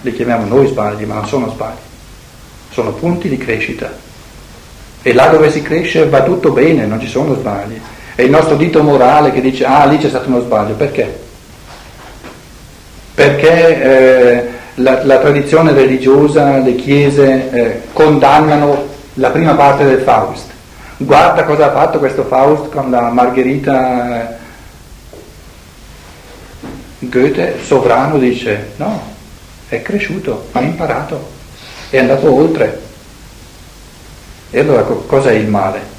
Li 0.01 0.13
chiamiamo 0.13 0.45
noi 0.45 0.67
sbagli, 0.67 1.03
ma 1.03 1.15
non 1.15 1.27
sono 1.27 1.49
sbagli. 1.49 1.77
Sono 2.71 2.91
punti 2.91 3.27
di 3.27 3.37
crescita. 3.37 3.91
E 5.01 5.13
là 5.13 5.27
dove 5.27 5.49
si 5.49 5.61
cresce 5.61 6.07
va 6.07 6.23
tutto 6.23 6.51
bene, 6.51 6.85
non 6.85 6.99
ci 6.99 7.07
sono 7.07 7.33
sbagli. 7.35 7.79
È 8.15 8.21
il 8.21 8.29
nostro 8.29 8.55
dito 8.55 8.83
morale 8.83 9.31
che 9.31 9.39
dice, 9.41 9.65
ah, 9.65 9.85
lì 9.85 9.97
c'è 9.97 10.09
stato 10.09 10.27
uno 10.27 10.41
sbaglio. 10.41 10.73
Perché? 10.73 11.19
Perché 13.13 13.81
eh, 13.81 14.47
la, 14.75 15.05
la, 15.05 15.19
tradizione 15.19 15.71
religiosa, 15.71 16.57
le 16.57 16.75
chiese 16.75 17.49
eh, 17.51 17.81
condannano 17.93 18.87
la 19.13 19.29
prima 19.29 19.53
parte 19.53 19.85
del 19.85 19.99
Faust. 19.99 20.47
Guarda 20.97 21.43
cosa 21.45 21.67
ha 21.67 21.71
fatto 21.71 21.99
questo 21.99 22.23
Faust 22.25 22.69
con 22.69 22.91
la 22.91 23.09
Margherita. 23.09 24.21
Eh, 24.21 24.37
Goethe, 26.99 27.55
sovrano, 27.63 28.17
dice 28.17 28.71
no, 28.75 29.01
è 29.69 29.81
cresciuto, 29.83 30.49
ha 30.51 30.61
imparato, 30.61 31.29
è 31.89 31.99
andato 31.99 32.33
oltre. 32.33 32.87
E 34.49 34.59
allora 34.59 34.81
cos'è 34.81 35.33
il 35.33 35.47
male? 35.47 35.97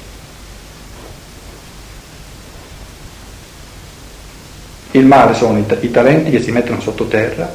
Il 4.91 5.05
male 5.05 5.33
sono 5.33 5.57
i, 5.57 5.65
i 5.79 5.89
talenti 5.89 6.31
che 6.31 6.41
si 6.41 6.51
mettono 6.51 6.81
sottoterra 6.81 7.49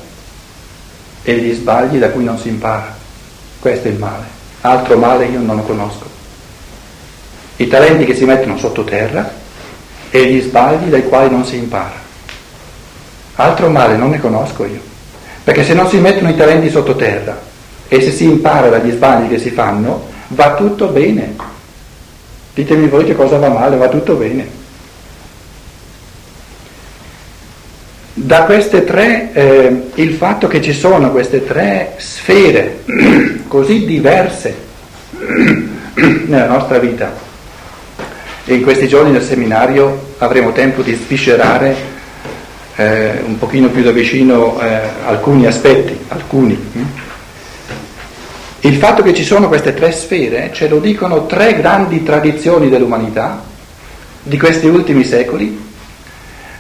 e 1.23 1.37
gli 1.37 1.53
sbagli 1.53 1.99
da 1.99 2.09
cui 2.09 2.25
non 2.25 2.39
si 2.39 2.49
impara. 2.49 2.97
Questo 3.61 3.89
è 3.89 3.91
il 3.91 3.99
male. 3.99 4.25
Altro 4.63 4.97
male 4.97 5.27
io 5.27 5.41
non 5.41 5.57
lo 5.57 5.63
conosco. 5.63 6.09
I 7.57 7.67
talenti 7.69 8.07
che 8.07 8.15
si 8.15 8.25
mettono 8.25 8.57
sottoterra 8.57 9.31
e 10.09 10.33
gli 10.33 10.41
sbagli 10.41 10.89
dai 10.89 11.07
quali 11.07 11.31
non 11.31 11.45
si 11.45 11.57
impara. 11.57 12.05
Altro 13.35 13.69
male 13.69 13.97
non 13.97 14.11
ne 14.11 14.19
conosco 14.19 14.65
io. 14.65 14.95
Perché 15.47 15.63
se 15.63 15.75
non 15.75 15.89
si 15.89 15.99
mettono 15.99 16.29
i 16.29 16.35
talenti 16.35 16.69
sottoterra 16.69 17.41
e 17.87 18.01
se 18.01 18.11
si 18.11 18.25
impara 18.25 18.69
dagli 18.69 18.91
sbagli 18.91 19.29
che 19.29 19.39
si 19.39 19.51
fanno, 19.51 20.09
va 20.31 20.57
tutto 20.57 20.89
bene. 20.89 21.37
Ditemi 22.53 22.89
voi 22.89 23.05
che 23.05 23.15
cosa 23.15 23.39
va 23.39 23.49
male, 23.49 23.77
va 23.77 23.89
tutto 23.89 24.15
bene. 24.15 24.45
Da 28.13 28.43
queste 28.43 28.83
tre, 28.83 29.31
eh, 29.35 29.83
il 29.95 30.15
fatto 30.15 30.49
che 30.49 30.61
ci 30.61 30.73
sono 30.73 31.13
queste 31.13 31.47
tre 31.47 31.95
sfere 31.99 32.83
così 33.47 33.87
diverse 33.87 34.53
nella 36.27 36.49
nostra 36.49 36.81
vita, 36.81 37.15
e 38.45 38.53
in 38.53 38.65
questi 38.65 38.89
giorni 38.89 39.13
del 39.13 39.23
seminario 39.23 40.15
avremo 40.19 40.51
tempo 40.51 40.83
di 40.83 40.93
sviscerare 40.93 41.95
eh, 42.77 43.23
un 43.25 43.39
pochino 43.39 43.69
più 43.69 43.83
da 43.83 43.91
vicino 43.91 44.61
eh, 44.61 44.81
alcuni 45.05 45.47
aspetti, 45.47 45.99
alcuni. 46.09 47.05
Il 48.61 48.77
fatto 48.77 49.03
che 49.03 49.15
ci 49.15 49.25
sono 49.25 49.49
queste 49.49 49.75
tre 49.75 49.93
sfere 49.93 50.51
ce 50.53 50.69
lo 50.69 50.79
dicono 50.79 51.27
tre 51.27 51.55
grandi 51.57 52.03
tradizioni 52.03 52.69
dell'umanità 52.69 53.43
di 54.23 54.39
questi 54.39 54.67
ultimi 54.67 55.05
secoli. 55.05 55.65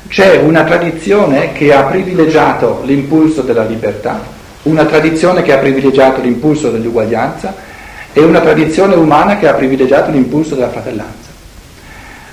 C'è 0.08 0.36
una 0.36 0.62
tradizione 0.62 1.52
che 1.52 1.74
ha 1.74 1.82
privilegiato 1.82 2.82
l'impulso 2.84 3.42
della 3.42 3.64
libertà, 3.64 4.22
una 4.62 4.84
tradizione 4.84 5.42
che 5.42 5.52
ha 5.52 5.58
privilegiato 5.58 6.20
l'impulso 6.20 6.70
dell'uguaglianza 6.70 7.54
e 8.12 8.20
una 8.20 8.40
tradizione 8.40 8.94
umana 8.94 9.36
che 9.36 9.48
ha 9.48 9.54
privilegiato 9.54 10.12
l'impulso 10.12 10.54
della 10.54 10.70
fratellanza. 10.70 11.28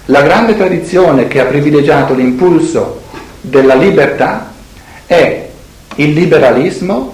La 0.06 0.22
grande 0.22 0.56
tradizione 0.56 1.28
che 1.28 1.40
ha 1.40 1.46
privilegiato 1.46 2.14
l'impulso 2.14 3.02
della 3.46 3.76
libertà 3.76 4.52
è 5.06 5.50
il 5.96 6.14
liberalismo, 6.14 7.14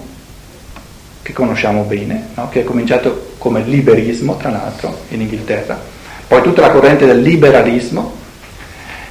che 1.24 1.34
conosciamo 1.34 1.84
bene, 1.84 2.28
no? 2.36 2.50
che 2.50 2.62
è 2.62 2.64
cominciato 2.64 3.32
come 3.40 3.62
liberismo, 3.62 4.38
tra 4.38 4.52
l'altro, 4.52 4.96
in 5.10 5.22
Inghilterra, 5.22 5.78
poi 6.28 6.42
tutta 6.44 6.62
la 6.62 6.70
corrente 6.70 7.06
del 7.08 7.22
liberalismo, 7.22 8.14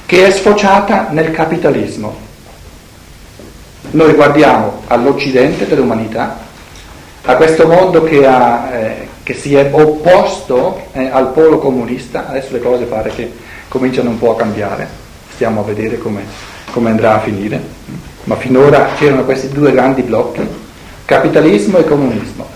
che 0.05 0.25
è 0.25 0.31
sfociata 0.31 1.09
nel 1.11 1.31
capitalismo. 1.31 2.27
Noi 3.91 4.13
guardiamo 4.13 4.83
all'Occidente 4.87 5.67
dell'umanità, 5.67 6.47
a 7.23 7.35
questo 7.35 7.67
mondo 7.67 8.03
che, 8.03 8.25
ha, 8.25 8.69
eh, 8.71 9.07
che 9.23 9.33
si 9.33 9.55
è 9.55 9.69
opposto 9.73 10.87
eh, 10.93 11.09
al 11.09 11.31
polo 11.31 11.59
comunista, 11.59 12.29
adesso 12.29 12.53
le 12.53 12.59
cose 12.59 12.85
pare 12.85 13.09
che 13.09 13.29
cominciano 13.67 14.09
un 14.09 14.17
po' 14.17 14.31
a 14.31 14.37
cambiare, 14.37 14.87
stiamo 15.33 15.59
a 15.59 15.63
vedere 15.63 15.97
come 15.97 16.23
come 16.71 16.89
andrà 16.89 17.15
a 17.15 17.19
finire, 17.19 17.61
ma 18.25 18.35
finora 18.35 18.89
c'erano 18.97 19.25
questi 19.25 19.49
due 19.49 19.71
grandi 19.71 20.01
blocchi, 20.01 20.47
capitalismo 21.05 21.77
e 21.77 21.83
comunismo. 21.85 22.47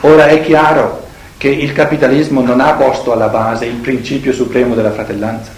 Ora 0.00 0.26
è 0.26 0.42
chiaro 0.42 1.06
che 1.38 1.48
il 1.48 1.72
capitalismo 1.72 2.42
non 2.42 2.60
ha 2.60 2.72
posto 2.72 3.12
alla 3.12 3.28
base 3.28 3.66
il 3.66 3.76
principio 3.76 4.32
supremo 4.32 4.74
della 4.74 4.92
fratellanza, 4.92 5.50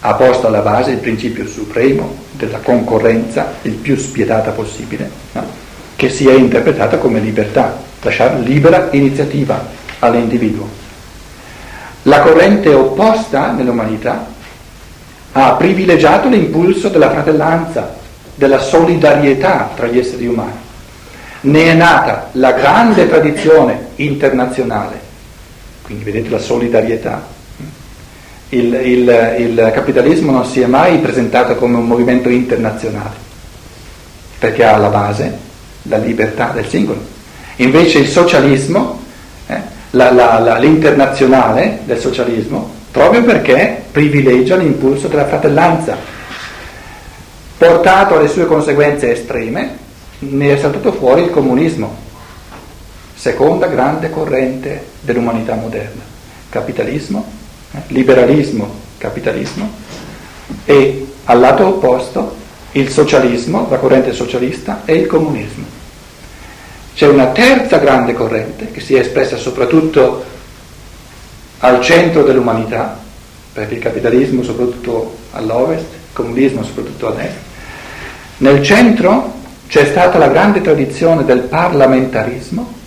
ha 0.00 0.14
posto 0.14 0.46
alla 0.46 0.60
base 0.60 0.92
il 0.92 0.98
principio 0.98 1.46
supremo 1.46 2.16
della 2.32 2.58
concorrenza, 2.58 3.54
il 3.62 3.74
più 3.74 3.96
spietata 3.96 4.50
possibile, 4.50 5.10
no? 5.32 5.44
che 5.96 6.08
sia 6.08 6.32
interpretata 6.32 6.96
come 6.96 7.20
libertà, 7.20 7.76
lasciare 8.00 8.38
libera 8.40 8.88
iniziativa 8.92 9.62
all'individuo. 9.98 10.68
La 12.04 12.20
corrente 12.20 12.72
opposta 12.72 13.50
nell'umanità 13.50 14.26
ha 15.32 15.52
privilegiato 15.52 16.28
l'impulso 16.28 16.88
della 16.88 17.10
fratellanza, 17.10 17.94
della 18.34 18.58
solidarietà 18.58 19.70
tra 19.74 19.86
gli 19.86 19.98
esseri 19.98 20.26
umani. 20.26 20.68
Ne 21.42 21.64
è 21.64 21.74
nata 21.74 22.28
la 22.32 22.52
grande 22.52 23.08
tradizione 23.08 23.88
internazionale, 23.96 25.00
quindi 25.82 26.04
vedete 26.04 26.28
la 26.28 26.38
solidarietà. 26.38 27.38
Il, 28.50 28.74
il, 28.74 29.36
il 29.38 29.70
capitalismo 29.72 30.32
non 30.32 30.44
si 30.44 30.60
è 30.60 30.66
mai 30.66 30.98
presentato 30.98 31.54
come 31.54 31.76
un 31.76 31.86
movimento 31.86 32.28
internazionale, 32.28 33.14
perché 34.38 34.64
ha 34.64 34.74
alla 34.74 34.88
base 34.88 35.38
la 35.82 35.98
libertà 35.98 36.50
del 36.52 36.66
singolo. 36.66 37.00
Invece 37.56 37.98
il 37.98 38.08
socialismo, 38.08 39.00
eh, 39.46 39.60
la, 39.90 40.10
la, 40.12 40.40
la, 40.40 40.58
l'internazionale 40.58 41.80
del 41.84 41.98
socialismo, 41.98 42.78
proprio 42.90 43.22
perché 43.22 43.82
privilegia 43.90 44.56
l'impulso 44.56 45.08
della 45.08 45.26
fratellanza. 45.26 45.96
Portato 47.56 48.16
alle 48.16 48.28
sue 48.28 48.46
conseguenze 48.46 49.12
estreme, 49.12 49.76
ne 50.20 50.52
è 50.52 50.58
saltato 50.58 50.92
fuori 50.92 51.22
il 51.22 51.30
comunismo, 51.30 51.94
seconda 53.14 53.66
grande 53.66 54.10
corrente 54.10 54.84
dell'umanità 55.00 55.54
moderna. 55.54 56.02
Capitalismo, 56.48 57.24
eh, 57.72 57.78
liberalismo, 57.88 58.68
capitalismo 58.98 59.70
e 60.64 61.06
al 61.24 61.38
lato 61.38 61.66
opposto 61.66 62.36
il 62.72 62.88
socialismo, 62.88 63.66
la 63.70 63.78
corrente 63.78 64.12
socialista 64.12 64.82
e 64.84 64.94
il 64.94 65.06
comunismo. 65.06 65.64
C'è 66.94 67.06
una 67.06 67.26
terza 67.26 67.78
grande 67.78 68.14
corrente 68.14 68.70
che 68.70 68.80
si 68.80 68.94
è 68.94 69.00
espressa 69.00 69.36
soprattutto 69.36 70.24
al 71.60 71.80
centro 71.82 72.22
dell'umanità, 72.22 72.98
perché 73.52 73.74
il 73.74 73.80
capitalismo 73.80 74.42
soprattutto 74.42 75.16
all'ovest, 75.32 75.84
il 75.92 76.12
comunismo 76.12 76.62
soprattutto 76.62 77.08
all'est. 77.08 77.36
Nel 78.38 78.62
centro 78.62 79.38
c'è 79.68 79.86
stata 79.86 80.18
la 80.18 80.28
grande 80.28 80.60
tradizione 80.62 81.24
del 81.24 81.40
parlamentarismo 81.40 82.78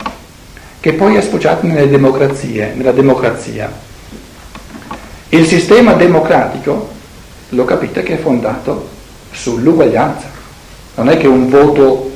che 0.80 0.94
poi 0.94 1.16
è 1.16 1.22
sfociato 1.22 1.66
nelle 1.66 1.88
democrazie, 1.88 2.74
nella 2.76 2.92
democrazia. 2.92 3.72
Il 5.30 5.46
sistema 5.46 5.94
democratico, 5.94 6.90
lo 7.50 7.66
capite 7.66 8.04
che 8.04 8.16
è 8.16 8.22
fondato 8.22 8.90
sull'uguaglianza. 9.32 10.28
Non 10.96 11.10
è 11.10 11.18
che 11.18 11.28
un 11.28 11.48
voto 11.50 12.12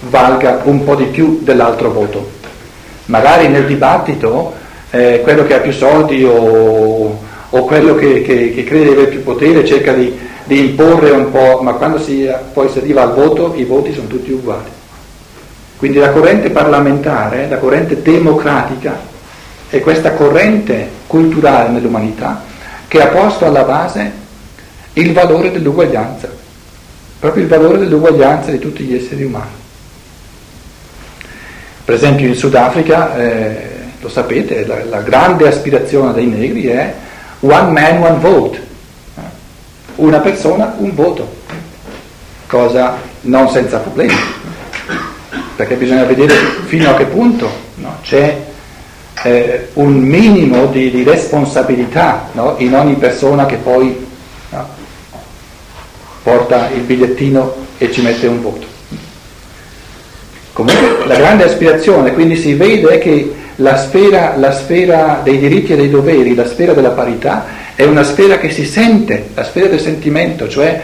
valga 0.00 0.60
un 0.64 0.84
po' 0.84 0.94
di 0.94 1.06
più 1.06 1.40
dell'altro 1.42 1.90
voto. 1.90 2.32
Magari 3.06 3.48
nel 3.48 3.66
dibattito 3.66 4.52
eh, 4.94 5.20
quello 5.22 5.44
che 5.44 5.54
ha 5.54 5.58
più 5.58 5.72
soldi 5.72 6.22
o, 6.22 7.18
o 7.50 7.64
quello 7.64 7.96
che, 7.96 8.22
che, 8.22 8.54
che, 8.54 8.62
crede 8.62 8.84
di 8.84 8.90
avere 8.90 9.08
più 9.08 9.24
potere 9.24 9.64
cerca 9.64 9.92
di, 9.92 10.16
di, 10.44 10.68
imporre 10.68 11.10
un 11.10 11.32
po', 11.32 11.60
ma 11.62 11.72
quando 11.72 11.98
si, 11.98 12.30
poi 12.52 12.68
si 12.68 12.78
arriva 12.78 13.02
al 13.02 13.12
voto 13.12 13.54
i 13.56 13.64
voti 13.64 13.92
sono 13.92 14.06
tutti 14.06 14.30
uguali. 14.30 14.70
Quindi 15.76 15.98
la 15.98 16.10
corrente 16.10 16.50
parlamentare, 16.50 17.48
la 17.48 17.58
corrente 17.58 18.00
democratica 18.02 18.96
è 19.68 19.80
questa 19.80 20.12
corrente 20.12 20.88
culturale 21.08 21.70
nell'umanità 21.70 22.44
che 22.86 23.02
ha 23.02 23.08
posto 23.08 23.46
alla 23.46 23.64
base 23.64 24.12
il 24.92 25.12
valore 25.12 25.50
dell'uguaglianza, 25.50 26.30
proprio 27.18 27.42
il 27.42 27.48
valore 27.48 27.78
dell'uguaglianza 27.78 28.52
di 28.52 28.60
tutti 28.60 28.84
gli 28.84 28.94
esseri 28.94 29.24
umani. 29.24 29.62
Per 31.84 31.94
esempio 31.94 32.28
in 32.28 32.34
Sudafrica, 32.36 33.16
eh, 33.16 33.73
lo 34.04 34.10
sapete, 34.10 34.66
la, 34.66 34.84
la, 34.84 35.00
grande 35.00 35.48
aspirazione 35.48 36.12
dei 36.12 36.26
negri 36.26 36.66
è 36.66 36.94
one 37.40 37.70
man, 37.70 38.02
one 38.02 38.18
vote, 38.18 38.66
una 39.94 40.18
persona, 40.18 40.74
un 40.76 40.94
voto, 40.94 41.36
cosa 42.46 42.98
non 43.22 43.48
senza 43.48 43.78
problemi, 43.78 44.12
perché 45.56 45.76
bisogna 45.76 46.04
vedere 46.04 46.34
fino 46.66 46.90
a 46.90 46.94
che 46.96 47.06
punto 47.06 47.50
no? 47.76 47.96
c'è 48.02 48.42
eh, 49.22 49.68
un 49.74 49.94
minimo 49.94 50.66
di, 50.66 50.90
di 50.90 51.02
responsabilità 51.02 52.28
no? 52.32 52.56
in 52.58 52.74
ogni 52.74 52.96
persona 52.96 53.46
che 53.46 53.56
poi 53.56 54.06
no? 54.50 54.68
porta 56.22 56.68
il 56.68 56.82
bigliettino 56.82 57.54
e 57.78 57.90
ci 57.90 58.02
mette 58.02 58.26
un 58.26 58.42
voto. 58.42 58.66
Comunque 60.52 61.06
la 61.06 61.16
grande 61.16 61.44
aspirazione, 61.44 62.12
quindi 62.12 62.36
si 62.36 62.52
vede 62.52 62.98
che 62.98 63.42
la 63.56 63.76
sfera, 63.76 64.36
la 64.36 64.52
sfera, 64.52 65.20
dei 65.22 65.38
diritti 65.38 65.72
e 65.72 65.76
dei 65.76 65.90
doveri, 65.90 66.34
la 66.34 66.46
sfera 66.46 66.72
della 66.72 66.90
parità, 66.90 67.44
è 67.74 67.84
una 67.84 68.02
sfera 68.02 68.38
che 68.38 68.50
si 68.50 68.64
sente, 68.64 69.30
la 69.34 69.44
sfera 69.44 69.68
del 69.68 69.80
sentimento, 69.80 70.48
cioè 70.48 70.80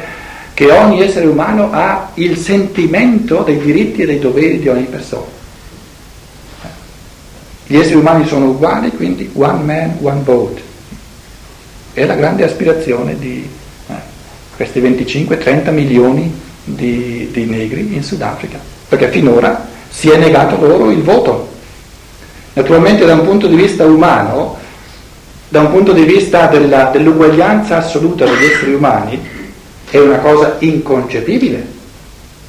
che 0.54 0.70
ogni 0.70 1.00
essere 1.00 1.26
umano 1.26 1.70
ha 1.72 2.10
il 2.14 2.36
sentimento 2.36 3.42
dei 3.42 3.58
diritti 3.58 4.02
e 4.02 4.06
dei 4.06 4.18
doveri 4.18 4.58
di 4.58 4.68
ogni 4.68 4.84
persona. 4.84 5.38
Gli 7.66 7.76
esseri 7.76 7.96
umani 7.96 8.26
sono 8.26 8.46
uguali, 8.46 8.90
quindi 8.90 9.30
one 9.32 9.62
man, 9.62 9.96
one 10.00 10.20
vote. 10.24 10.60
È 11.92 12.04
la 12.04 12.14
grande 12.14 12.44
aspirazione 12.44 13.16
di 13.16 13.48
eh, 13.88 13.92
questi 14.56 14.80
25-30 14.80 15.72
milioni 15.72 16.32
di, 16.64 17.28
di 17.30 17.44
negri 17.44 17.94
in 17.94 18.02
Sudafrica 18.02 18.78
perché 18.90 19.08
finora 19.08 19.68
si 19.88 20.10
è 20.10 20.16
negato 20.16 20.60
loro 20.60 20.90
il 20.90 21.02
voto. 21.02 21.48
Naturalmente 22.60 23.06
da 23.06 23.14
un 23.14 23.24
punto 23.24 23.46
di 23.46 23.56
vista 23.56 23.86
umano, 23.86 24.58
da 25.48 25.60
un 25.60 25.70
punto 25.70 25.92
di 25.92 26.02
vista 26.02 26.46
della, 26.46 26.90
dell'uguaglianza 26.92 27.78
assoluta 27.78 28.26
degli 28.26 28.44
esseri 28.44 28.74
umani, 28.74 29.18
è 29.88 29.98
una 29.98 30.18
cosa 30.18 30.56
inconcepibile 30.58 31.66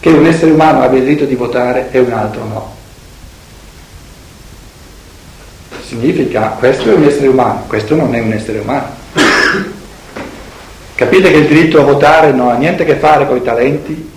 che 0.01 0.09
un 0.09 0.25
essere 0.25 0.51
umano 0.51 0.81
abbia 0.81 0.97
il 0.97 1.05
diritto 1.05 1.23
di 1.23 1.35
votare 1.35 1.87
e 1.91 1.99
un 1.99 2.11
altro 2.11 2.43
no. 2.43 2.75
Significa 5.87 6.57
questo 6.59 6.91
è 6.91 6.93
un 6.93 7.05
essere 7.05 7.27
umano, 7.27 7.63
questo 7.67 7.95
non 7.95 8.13
è 8.13 8.19
un 8.19 8.33
essere 8.33 8.59
umano. 8.59 8.87
Capite 10.93 11.31
che 11.31 11.37
il 11.37 11.47
diritto 11.47 11.79
a 11.79 11.85
votare 11.85 12.33
non 12.33 12.49
ha 12.49 12.55
niente 12.55 12.83
a 12.83 12.85
che 12.85 12.95
fare 12.95 13.25
con 13.25 13.37
i 13.37 13.43
talenti, 13.43 14.11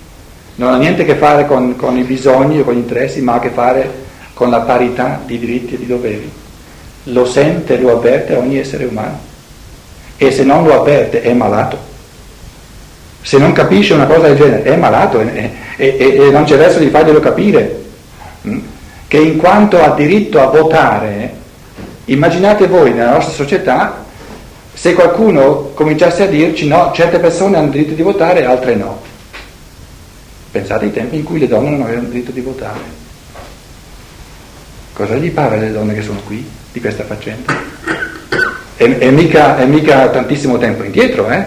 non 0.56 0.72
ha 0.72 0.76
niente 0.76 1.02
a 1.02 1.04
che 1.04 1.14
fare 1.14 1.46
con, 1.46 1.76
con, 1.76 1.96
i 1.96 2.02
bisogni 2.02 2.58
o 2.58 2.64
con 2.64 2.74
gli 2.74 2.78
interessi, 2.78 3.20
ma 3.20 3.34
ha 3.34 3.36
a 3.36 3.40
che 3.40 3.50
fare 3.50 4.02
con 4.34 4.50
la 4.50 4.60
parità 4.60 5.20
di 5.24 5.38
diritti 5.38 5.74
e 5.74 5.78
di 5.78 5.86
doveri. 5.86 6.30
Lo 7.04 7.24
sente, 7.24 7.78
lo 7.78 7.92
avverte 7.92 8.34
ogni 8.34 8.58
essere 8.58 8.84
umano. 8.84 9.18
E 10.16 10.30
se 10.30 10.44
non 10.44 10.64
lo 10.64 10.80
avverte 10.80 11.22
è 11.22 11.32
malato. 11.32 11.92
Se 13.22 13.38
non 13.38 13.52
capisce 13.52 13.94
una 13.94 14.06
cosa 14.06 14.26
del 14.26 14.36
genere 14.36 14.62
è 14.64 14.76
malato 14.76 15.20
e, 15.20 15.50
e, 15.76 15.96
e, 15.98 16.16
e 16.26 16.30
non 16.30 16.44
c'è 16.44 16.56
verso 16.56 16.78
di 16.78 16.90
farglielo 16.90 17.20
capire. 17.20 17.82
Mm? 18.46 18.58
Che 19.06 19.16
in 19.16 19.36
quanto 19.38 19.80
ha 19.82 19.94
diritto 19.94 20.40
a 20.40 20.46
votare, 20.46 21.32
immaginate 22.06 22.66
voi 22.66 22.92
nella 22.92 23.12
nostra 23.12 23.32
società 23.32 24.04
se 24.74 24.92
qualcuno 24.92 25.70
cominciasse 25.74 26.24
a 26.24 26.26
dirci 26.26 26.66
no, 26.66 26.90
certe 26.92 27.20
persone 27.20 27.56
hanno 27.56 27.70
diritto 27.70 27.94
di 27.94 28.02
votare 28.02 28.44
altre 28.44 28.74
no. 28.74 29.00
Pensate 30.50 30.86
ai 30.86 30.92
tempi 30.92 31.16
in 31.16 31.22
cui 31.22 31.38
le 31.38 31.46
donne 31.46 31.70
non 31.70 31.82
avevano 31.82 32.08
diritto 32.08 32.32
di 32.32 32.40
votare. 32.40 33.03
Cosa 34.94 35.16
gli 35.16 35.32
pare 35.32 35.56
alle 35.56 35.72
donne 35.72 35.92
che 35.92 36.02
sono 36.02 36.20
qui 36.24 36.48
di 36.72 36.80
questa 36.80 37.02
faccenda? 37.02 37.52
E, 38.76 38.96
e, 39.00 39.10
mica, 39.10 39.58
e 39.58 39.66
mica, 39.66 40.08
tantissimo 40.08 40.56
tempo 40.56 40.84
indietro, 40.84 41.28
eh? 41.30 41.44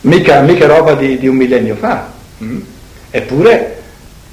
Mica, 0.00 0.40
mica 0.40 0.66
roba 0.66 0.94
di, 0.94 1.18
di, 1.18 1.28
un 1.28 1.36
millennio 1.36 1.74
fa. 1.74 2.10
Mm? 2.42 2.60
Eppure, 3.10 3.82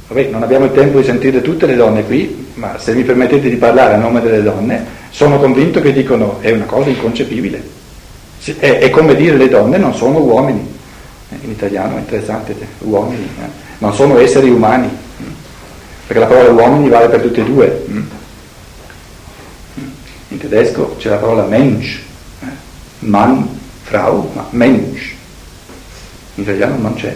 vabbè, 0.08 0.30
non 0.30 0.42
abbiamo 0.42 0.66
il 0.66 0.72
tempo 0.72 1.00
di 1.00 1.04
sentire 1.04 1.42
tutte 1.42 1.66
le 1.66 1.76
donne 1.76 2.06
qui, 2.06 2.52
ma 2.54 2.80
se 2.80 2.94
mi 2.94 3.04
permettete 3.04 3.50
di 3.50 3.58
parlare 3.58 3.96
a 3.96 3.98
nome 3.98 4.22
delle 4.22 4.42
donne, 4.42 4.86
sono 5.10 5.40
convinto 5.40 5.82
che 5.82 5.92
dicono 5.92 6.40
è 6.40 6.52
una 6.52 6.66
cosa 6.66 6.90
inconcepibile. 6.90 7.62
È, 8.42 8.78
è 8.80 8.90
come 8.90 9.16
dire 9.16 9.36
le 9.36 9.50
donne 9.50 9.78
non 9.78 9.94
sono 9.94 10.20
uomini 10.20 10.82
in 11.42 11.50
italiano 11.50 11.98
è 11.98 12.00
interessante, 12.00 12.56
uomini, 12.80 13.28
eh? 13.40 13.48
non 13.80 13.94
sono 13.94 14.20
esseri 14.20 14.50
umani? 14.50 14.90
Perché 16.06 16.20
la 16.20 16.28
parola 16.28 16.50
uomini 16.50 16.90
vale 16.90 17.08
per 17.08 17.22
tutti 17.22 17.40
e 17.40 17.44
due. 17.44 17.86
Mm? 17.90 18.02
In 20.30 20.38
tedesco 20.38 20.96
c'è 20.98 21.10
la 21.10 21.18
parola 21.18 21.44
Mensch, 21.46 22.00
eh? 22.42 22.48
Mann, 23.00 23.44
Frau, 23.84 24.30
ma 24.34 24.46
Mensch. 24.50 25.14
In 26.36 26.44
italiano 26.44 26.78
non 26.78 26.96
c'è. 26.96 27.16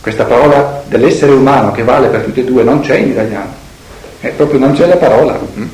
Questa 0.00 0.24
parola 0.24 0.82
dell'essere 0.86 1.32
umano 1.32 1.72
che 1.72 1.82
vale 1.82 2.08
per 2.08 2.22
tutti 2.22 2.40
e 2.40 2.44
due 2.44 2.62
non 2.62 2.80
c'è 2.80 2.96
in 2.96 3.10
italiano, 3.10 3.52
eh, 4.20 4.28
proprio 4.30 4.58
non 4.58 4.72
c'è 4.72 4.86
la 4.86 4.96
parola. 4.96 5.38
Mm? 5.58 5.66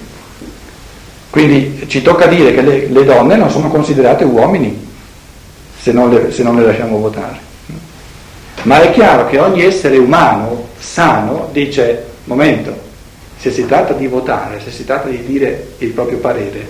Quindi 1.30 1.84
ci 1.88 2.02
tocca 2.02 2.26
dire 2.26 2.52
che 2.52 2.62
le, 2.62 2.86
le 2.88 3.04
donne 3.04 3.36
non 3.36 3.50
sono 3.50 3.68
considerate 3.68 4.24
uomini, 4.24 4.92
se 5.80 5.92
non 5.92 6.10
le, 6.10 6.30
se 6.32 6.42
non 6.42 6.56
le 6.56 6.66
lasciamo 6.66 6.98
votare. 6.98 7.52
Ma 8.64 8.80
è 8.80 8.92
chiaro 8.92 9.26
che 9.26 9.38
ogni 9.38 9.62
essere 9.62 9.98
umano 9.98 10.68
sano 10.78 11.50
dice, 11.52 12.04
momento, 12.24 12.74
se 13.38 13.50
si 13.50 13.66
tratta 13.66 13.92
di 13.92 14.06
votare, 14.06 14.58
se 14.64 14.70
si 14.70 14.86
tratta 14.86 15.08
di 15.08 15.22
dire 15.22 15.74
il 15.78 15.90
proprio 15.90 16.16
parere, 16.16 16.66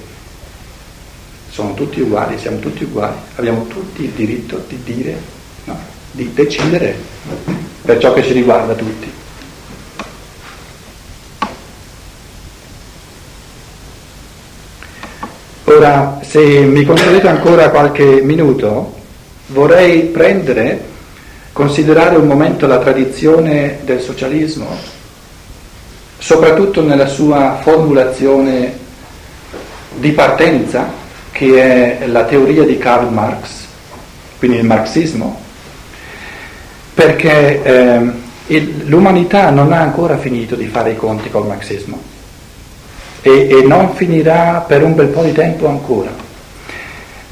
sono 1.50 1.72
tutti 1.74 2.00
uguali, 2.00 2.36
siamo 2.36 2.58
tutti 2.58 2.82
uguali, 2.82 3.14
abbiamo 3.36 3.68
tutti 3.68 4.02
il 4.02 4.10
diritto 4.10 4.64
di 4.66 4.80
dire, 4.82 5.16
no, 5.66 5.78
di 6.10 6.32
decidere 6.34 6.96
per 7.82 7.98
ciò 7.98 8.12
che 8.12 8.24
ci 8.24 8.32
riguarda 8.32 8.74
tutti. 8.74 9.12
Ora, 15.66 16.18
se 16.24 16.40
mi 16.40 16.84
concedete 16.84 17.28
ancora 17.28 17.70
qualche 17.70 18.20
minuto, 18.22 18.94
vorrei 19.46 20.02
prendere, 20.02 20.92
considerare 21.54 22.16
un 22.16 22.26
momento 22.26 22.66
la 22.66 22.78
tradizione 22.78 23.78
del 23.84 24.00
socialismo, 24.00 24.66
soprattutto 26.18 26.82
nella 26.82 27.06
sua 27.06 27.60
formulazione 27.62 28.76
di 29.94 30.10
partenza, 30.10 30.90
che 31.30 32.00
è 32.00 32.06
la 32.08 32.24
teoria 32.24 32.64
di 32.64 32.76
Karl 32.76 33.12
Marx, 33.12 33.66
quindi 34.38 34.56
il 34.56 34.64
marxismo, 34.64 35.40
perché 36.92 37.62
eh, 37.62 38.10
il, 38.48 38.82
l'umanità 38.86 39.50
non 39.50 39.72
ha 39.72 39.78
ancora 39.78 40.18
finito 40.18 40.56
di 40.56 40.66
fare 40.66 40.90
i 40.90 40.96
conti 40.96 41.30
col 41.30 41.46
marxismo 41.46 42.02
e, 43.22 43.48
e 43.48 43.62
non 43.62 43.94
finirà 43.94 44.64
per 44.66 44.82
un 44.82 44.96
bel 44.96 45.06
po' 45.06 45.22
di 45.22 45.32
tempo 45.32 45.68
ancora 45.68 46.24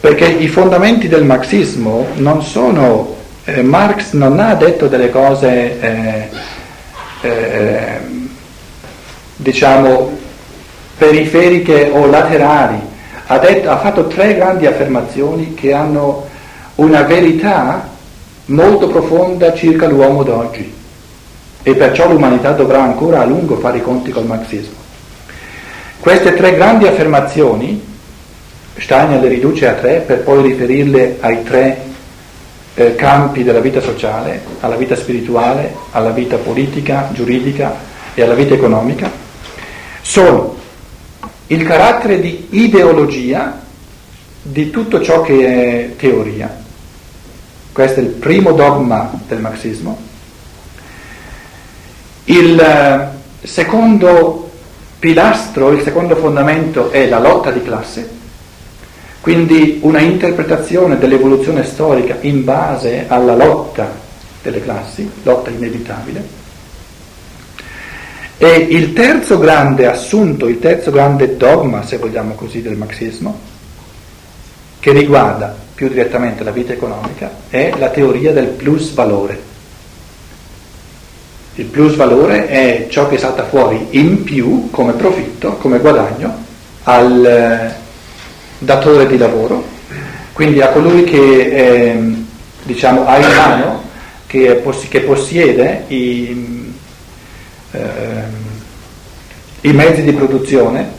perché 0.02 0.26
i 0.26 0.48
fondamenti 0.48 1.06
del 1.06 1.22
marxismo 1.22 2.08
non 2.14 2.42
sono, 2.42 3.11
eh, 3.44 3.62
Marx 3.62 4.12
non 4.12 4.38
ha 4.38 4.54
detto 4.54 4.86
delle 4.86 5.10
cose, 5.10 5.80
eh, 5.80 6.28
eh, 7.22 8.00
diciamo, 9.36 10.18
periferiche 10.96 11.90
o 11.92 12.06
laterali, 12.06 12.80
ha, 13.26 13.38
detto, 13.38 13.70
ha 13.70 13.78
fatto 13.78 14.06
tre 14.06 14.34
grandi 14.34 14.66
affermazioni 14.66 15.54
che 15.54 15.72
hanno 15.72 16.28
una 16.76 17.02
verità 17.02 17.88
molto 18.46 18.88
profonda 18.88 19.54
circa 19.54 19.86
l'uomo 19.86 20.22
d'oggi. 20.22 20.80
e 21.64 21.74
perciò 21.76 22.10
l'umanità 22.10 22.50
dovrà 22.50 22.82
ancora 22.82 23.20
a 23.20 23.24
lungo 23.24 23.56
fare 23.58 23.78
i 23.78 23.82
conti 23.82 24.10
col 24.10 24.26
marxismo. 24.26 24.74
Queste 26.00 26.34
tre 26.34 26.54
grandi 26.54 26.88
affermazioni 26.88 27.90
Steiner 28.76 29.20
le 29.20 29.28
riduce 29.28 29.68
a 29.68 29.74
tre 29.74 30.02
per 30.04 30.22
poi 30.22 30.42
riferirle 30.42 31.18
ai 31.20 31.44
tre 31.44 31.90
eh, 32.74 32.94
campi 32.94 33.44
della 33.44 33.60
vita 33.60 33.80
sociale, 33.80 34.42
alla 34.60 34.76
vita 34.76 34.96
spirituale, 34.96 35.74
alla 35.90 36.10
vita 36.10 36.36
politica, 36.36 37.10
giuridica 37.12 37.74
e 38.14 38.22
alla 38.22 38.34
vita 38.34 38.54
economica, 38.54 39.10
sono 40.00 40.56
il 41.48 41.64
carattere 41.64 42.20
di 42.20 42.48
ideologia 42.50 43.60
di 44.42 44.70
tutto 44.70 45.02
ciò 45.02 45.20
che 45.20 45.46
è 45.46 45.96
teoria. 45.96 46.60
Questo 47.72 48.00
è 48.00 48.02
il 48.02 48.08
primo 48.08 48.52
dogma 48.52 49.10
del 49.26 49.40
marxismo. 49.40 50.10
Il 52.24 52.58
eh, 52.58 53.46
secondo 53.46 54.50
pilastro, 54.98 55.72
il 55.72 55.82
secondo 55.82 56.16
fondamento 56.16 56.90
è 56.90 57.06
la 57.06 57.18
lotta 57.18 57.50
di 57.50 57.62
classe 57.62 58.20
quindi 59.22 59.78
una 59.82 60.00
interpretazione 60.00 60.98
dell'evoluzione 60.98 61.62
storica 61.62 62.16
in 62.22 62.42
base 62.42 63.04
alla 63.06 63.36
lotta 63.36 63.88
delle 64.42 64.60
classi, 64.60 65.08
lotta 65.22 65.48
inevitabile. 65.48 66.40
E 68.36 68.48
il 68.48 68.92
terzo 68.94 69.38
grande 69.38 69.86
assunto, 69.86 70.48
il 70.48 70.58
terzo 70.58 70.90
grande 70.90 71.36
dogma, 71.36 71.86
se 71.86 71.98
vogliamo 71.98 72.34
così, 72.34 72.62
del 72.62 72.76
marxismo, 72.76 73.38
che 74.80 74.90
riguarda 74.90 75.54
più 75.72 75.86
direttamente 75.86 76.42
la 76.42 76.50
vita 76.50 76.72
economica, 76.72 77.30
è 77.48 77.72
la 77.78 77.90
teoria 77.90 78.32
del 78.32 78.48
plus 78.48 78.92
valore. 78.92 79.40
Il 81.54 81.66
plus 81.66 81.94
valore 81.94 82.48
è 82.48 82.86
ciò 82.90 83.08
che 83.08 83.18
salta 83.18 83.44
fuori 83.44 83.86
in 83.90 84.24
più 84.24 84.68
come 84.72 84.94
profitto, 84.94 85.52
come 85.58 85.78
guadagno 85.78 86.34
al 86.84 87.80
datore 88.62 89.06
di 89.06 89.18
lavoro, 89.18 89.64
quindi 90.32 90.60
a 90.60 90.68
colui 90.68 91.04
che 91.04 91.16
eh, 91.16 92.14
diciamo, 92.62 93.06
ha 93.06 93.18
in 93.18 93.36
mano, 93.36 93.82
che, 94.26 94.54
poss- 94.56 94.88
che 94.88 95.00
possiede 95.00 95.84
i, 95.88 96.74
eh, 97.72 97.80
i, 99.62 99.72
mezzi 99.72 100.02
di 100.02 100.12
produzione, 100.12 100.90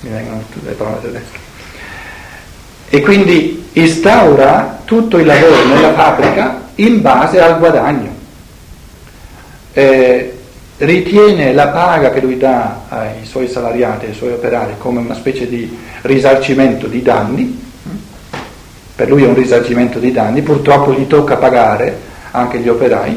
mi 0.00 0.10
vengono 0.10 0.42
tutte 0.50 0.68
le 0.68 0.74
parole 0.74 1.00
tedesche, 1.00 1.38
e 2.88 3.00
quindi 3.00 3.68
instaura 3.74 4.80
tutto 4.84 5.18
il 5.18 5.26
lavoro 5.26 5.64
nella 5.66 5.94
fabbrica 5.94 6.68
in 6.76 7.00
base 7.00 7.40
al 7.40 7.58
guadagno. 7.58 8.20
Eh, 9.74 10.31
ritiene 10.82 11.52
la 11.52 11.68
paga 11.68 12.10
che 12.10 12.20
lui 12.20 12.36
dà 12.36 12.80
ai 12.88 13.24
suoi 13.24 13.46
salariati, 13.46 14.06
ai 14.06 14.14
suoi 14.14 14.32
operari, 14.32 14.74
come 14.78 14.98
una 14.98 15.14
specie 15.14 15.48
di 15.48 15.78
risarcimento 16.02 16.88
di 16.88 17.02
danni, 17.02 17.60
per 18.94 19.08
lui 19.08 19.22
è 19.22 19.26
un 19.26 19.34
risarcimento 19.34 20.00
di 20.00 20.10
danni, 20.10 20.42
purtroppo 20.42 20.92
gli 20.92 21.06
tocca 21.06 21.36
pagare 21.36 22.10
anche 22.32 22.58
gli 22.58 22.68
operai, 22.68 23.16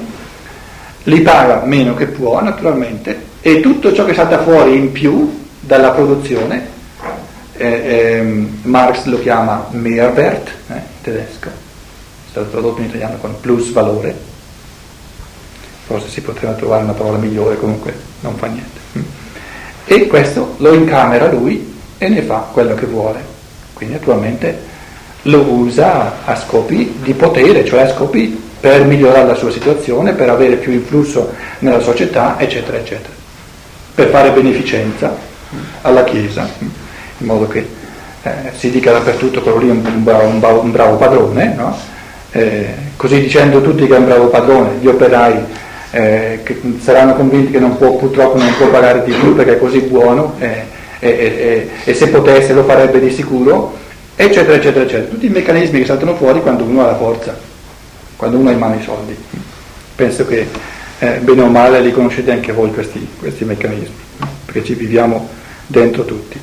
li 1.04 1.22
paga 1.22 1.64
meno 1.66 1.96
che 1.96 2.06
può 2.06 2.42
naturalmente 2.42 3.34
e 3.42 3.60
tutto 3.62 3.94
ciò 3.94 4.06
che 4.06 4.14
salta 4.14 4.44
fuori 4.44 4.76
in 4.76 4.92
più 4.92 5.46
dalla 5.60 5.92
produzione, 5.92 6.68
eh, 7.58 7.66
eh, 7.66 8.48
Marx 8.64 9.06
lo 9.06 9.20
chiama 9.20 9.68
Mehrwert, 9.72 10.50
eh, 10.68 10.74
in 10.74 11.02
tedesco, 11.02 11.48
è 11.48 12.30
stato 12.30 12.50
tradotto 12.50 12.82
in 12.82 12.88
italiano 12.88 13.18
con 13.18 13.40
plus 13.40 13.72
valore, 13.72 14.34
forse 15.86 16.10
si 16.10 16.22
poteva 16.22 16.54
trovare 16.54 16.84
una 16.84 16.94
parola 16.94 17.18
migliore, 17.18 17.58
comunque 17.58 17.94
non 18.22 18.36
fa 18.36 18.48
niente. 18.48 18.84
E 19.86 20.08
questo 20.08 20.56
lo 20.58 20.74
incamera 20.74 21.32
lui 21.32 21.74
e 21.98 22.10
ne 22.10 22.22
fa 22.24 22.48
quello 22.52 22.74
che 22.74 22.86
vuole. 22.86 23.34
Quindi 23.74 23.96
naturalmente 23.96 24.74
lo 25.24 25.42
usa 25.42 26.26
a 26.26 26.36
scopi 26.36 26.98
di 27.02 27.14
potere, 27.14 27.64
cioè 27.66 27.82
a 27.82 27.94
scopi 27.94 28.42
per 28.60 28.84
migliorare 28.86 29.28
la 29.28 29.36
sua 29.36 29.52
situazione, 29.52 30.14
per 30.14 30.30
avere 30.30 30.56
più 30.56 30.72
influsso 30.72 31.34
nella 31.60 31.80
società, 31.80 32.40
eccetera, 32.40 32.78
eccetera. 32.78 33.14
Per 33.94 34.10
fare 34.10 34.32
beneficenza 34.32 35.16
alla 35.82 36.04
Chiesa, 36.04 36.50
in 36.60 37.26
modo 37.28 37.48
che 37.48 37.68
eh, 38.24 38.32
si 38.58 38.72
dica 38.72 38.92
dappertutto 38.92 39.42
quello 39.42 39.60
lì 39.60 39.68
è 39.68 39.72
un, 39.72 39.86
un, 39.86 40.44
un 40.62 40.72
bravo 40.72 40.96
padrone, 40.96 41.54
no? 41.56 41.78
eh, 42.32 42.74
così 42.98 43.22
dicendo 43.22 43.62
tutti 43.62 43.86
che 43.86 43.96
è 43.96 44.00
un 44.00 44.06
bravo 44.06 44.28
padrone, 44.28 44.78
gli 44.82 44.88
operai 44.88 45.64
eh, 45.96 46.42
che 46.44 46.60
saranno 46.82 47.16
convinti 47.16 47.54
che 47.54 47.60
non 47.60 47.78
può, 47.78 47.96
purtroppo 47.96 48.38
non 48.38 48.54
può 48.58 48.68
pagare 48.68 49.06
di 49.06 49.14
più 49.14 49.34
perché 49.34 49.54
è 49.54 49.58
così 49.58 49.80
buono 49.80 50.34
eh, 50.40 50.66
e, 51.00 51.70
e 51.86 51.94
se 51.94 52.10
potesse 52.10 52.52
lo 52.52 52.64
farebbe 52.64 53.00
di 53.00 53.10
sicuro, 53.12 53.78
eccetera, 54.14 54.58
eccetera, 54.58 54.84
eccetera. 54.84 55.08
Tutti 55.08 55.28
i 55.28 55.30
meccanismi 55.30 55.80
che 55.80 55.86
saltano 55.86 56.16
fuori 56.16 56.42
quando 56.42 56.66
uno 56.66 56.82
ha 56.82 56.88
la 56.88 56.98
forza, 56.98 57.38
quando 58.18 58.38
uno 58.38 58.50
ha 58.50 58.52
in 58.52 58.58
mano 58.58 58.76
i 58.76 58.84
soldi. 58.84 59.16
Penso 59.96 60.26
che 60.26 60.46
eh, 61.00 61.20
bene 61.22 61.42
o 61.44 61.48
male 61.48 61.80
li 61.80 61.94
conoscete 61.94 62.30
anche 62.30 62.52
voi 62.52 62.74
questi, 62.74 63.08
questi 63.18 63.46
meccanismi, 63.46 63.96
perché 64.44 64.66
ci 64.66 64.74
viviamo 64.74 65.30
dentro 65.66 66.04
tutti. 66.04 66.38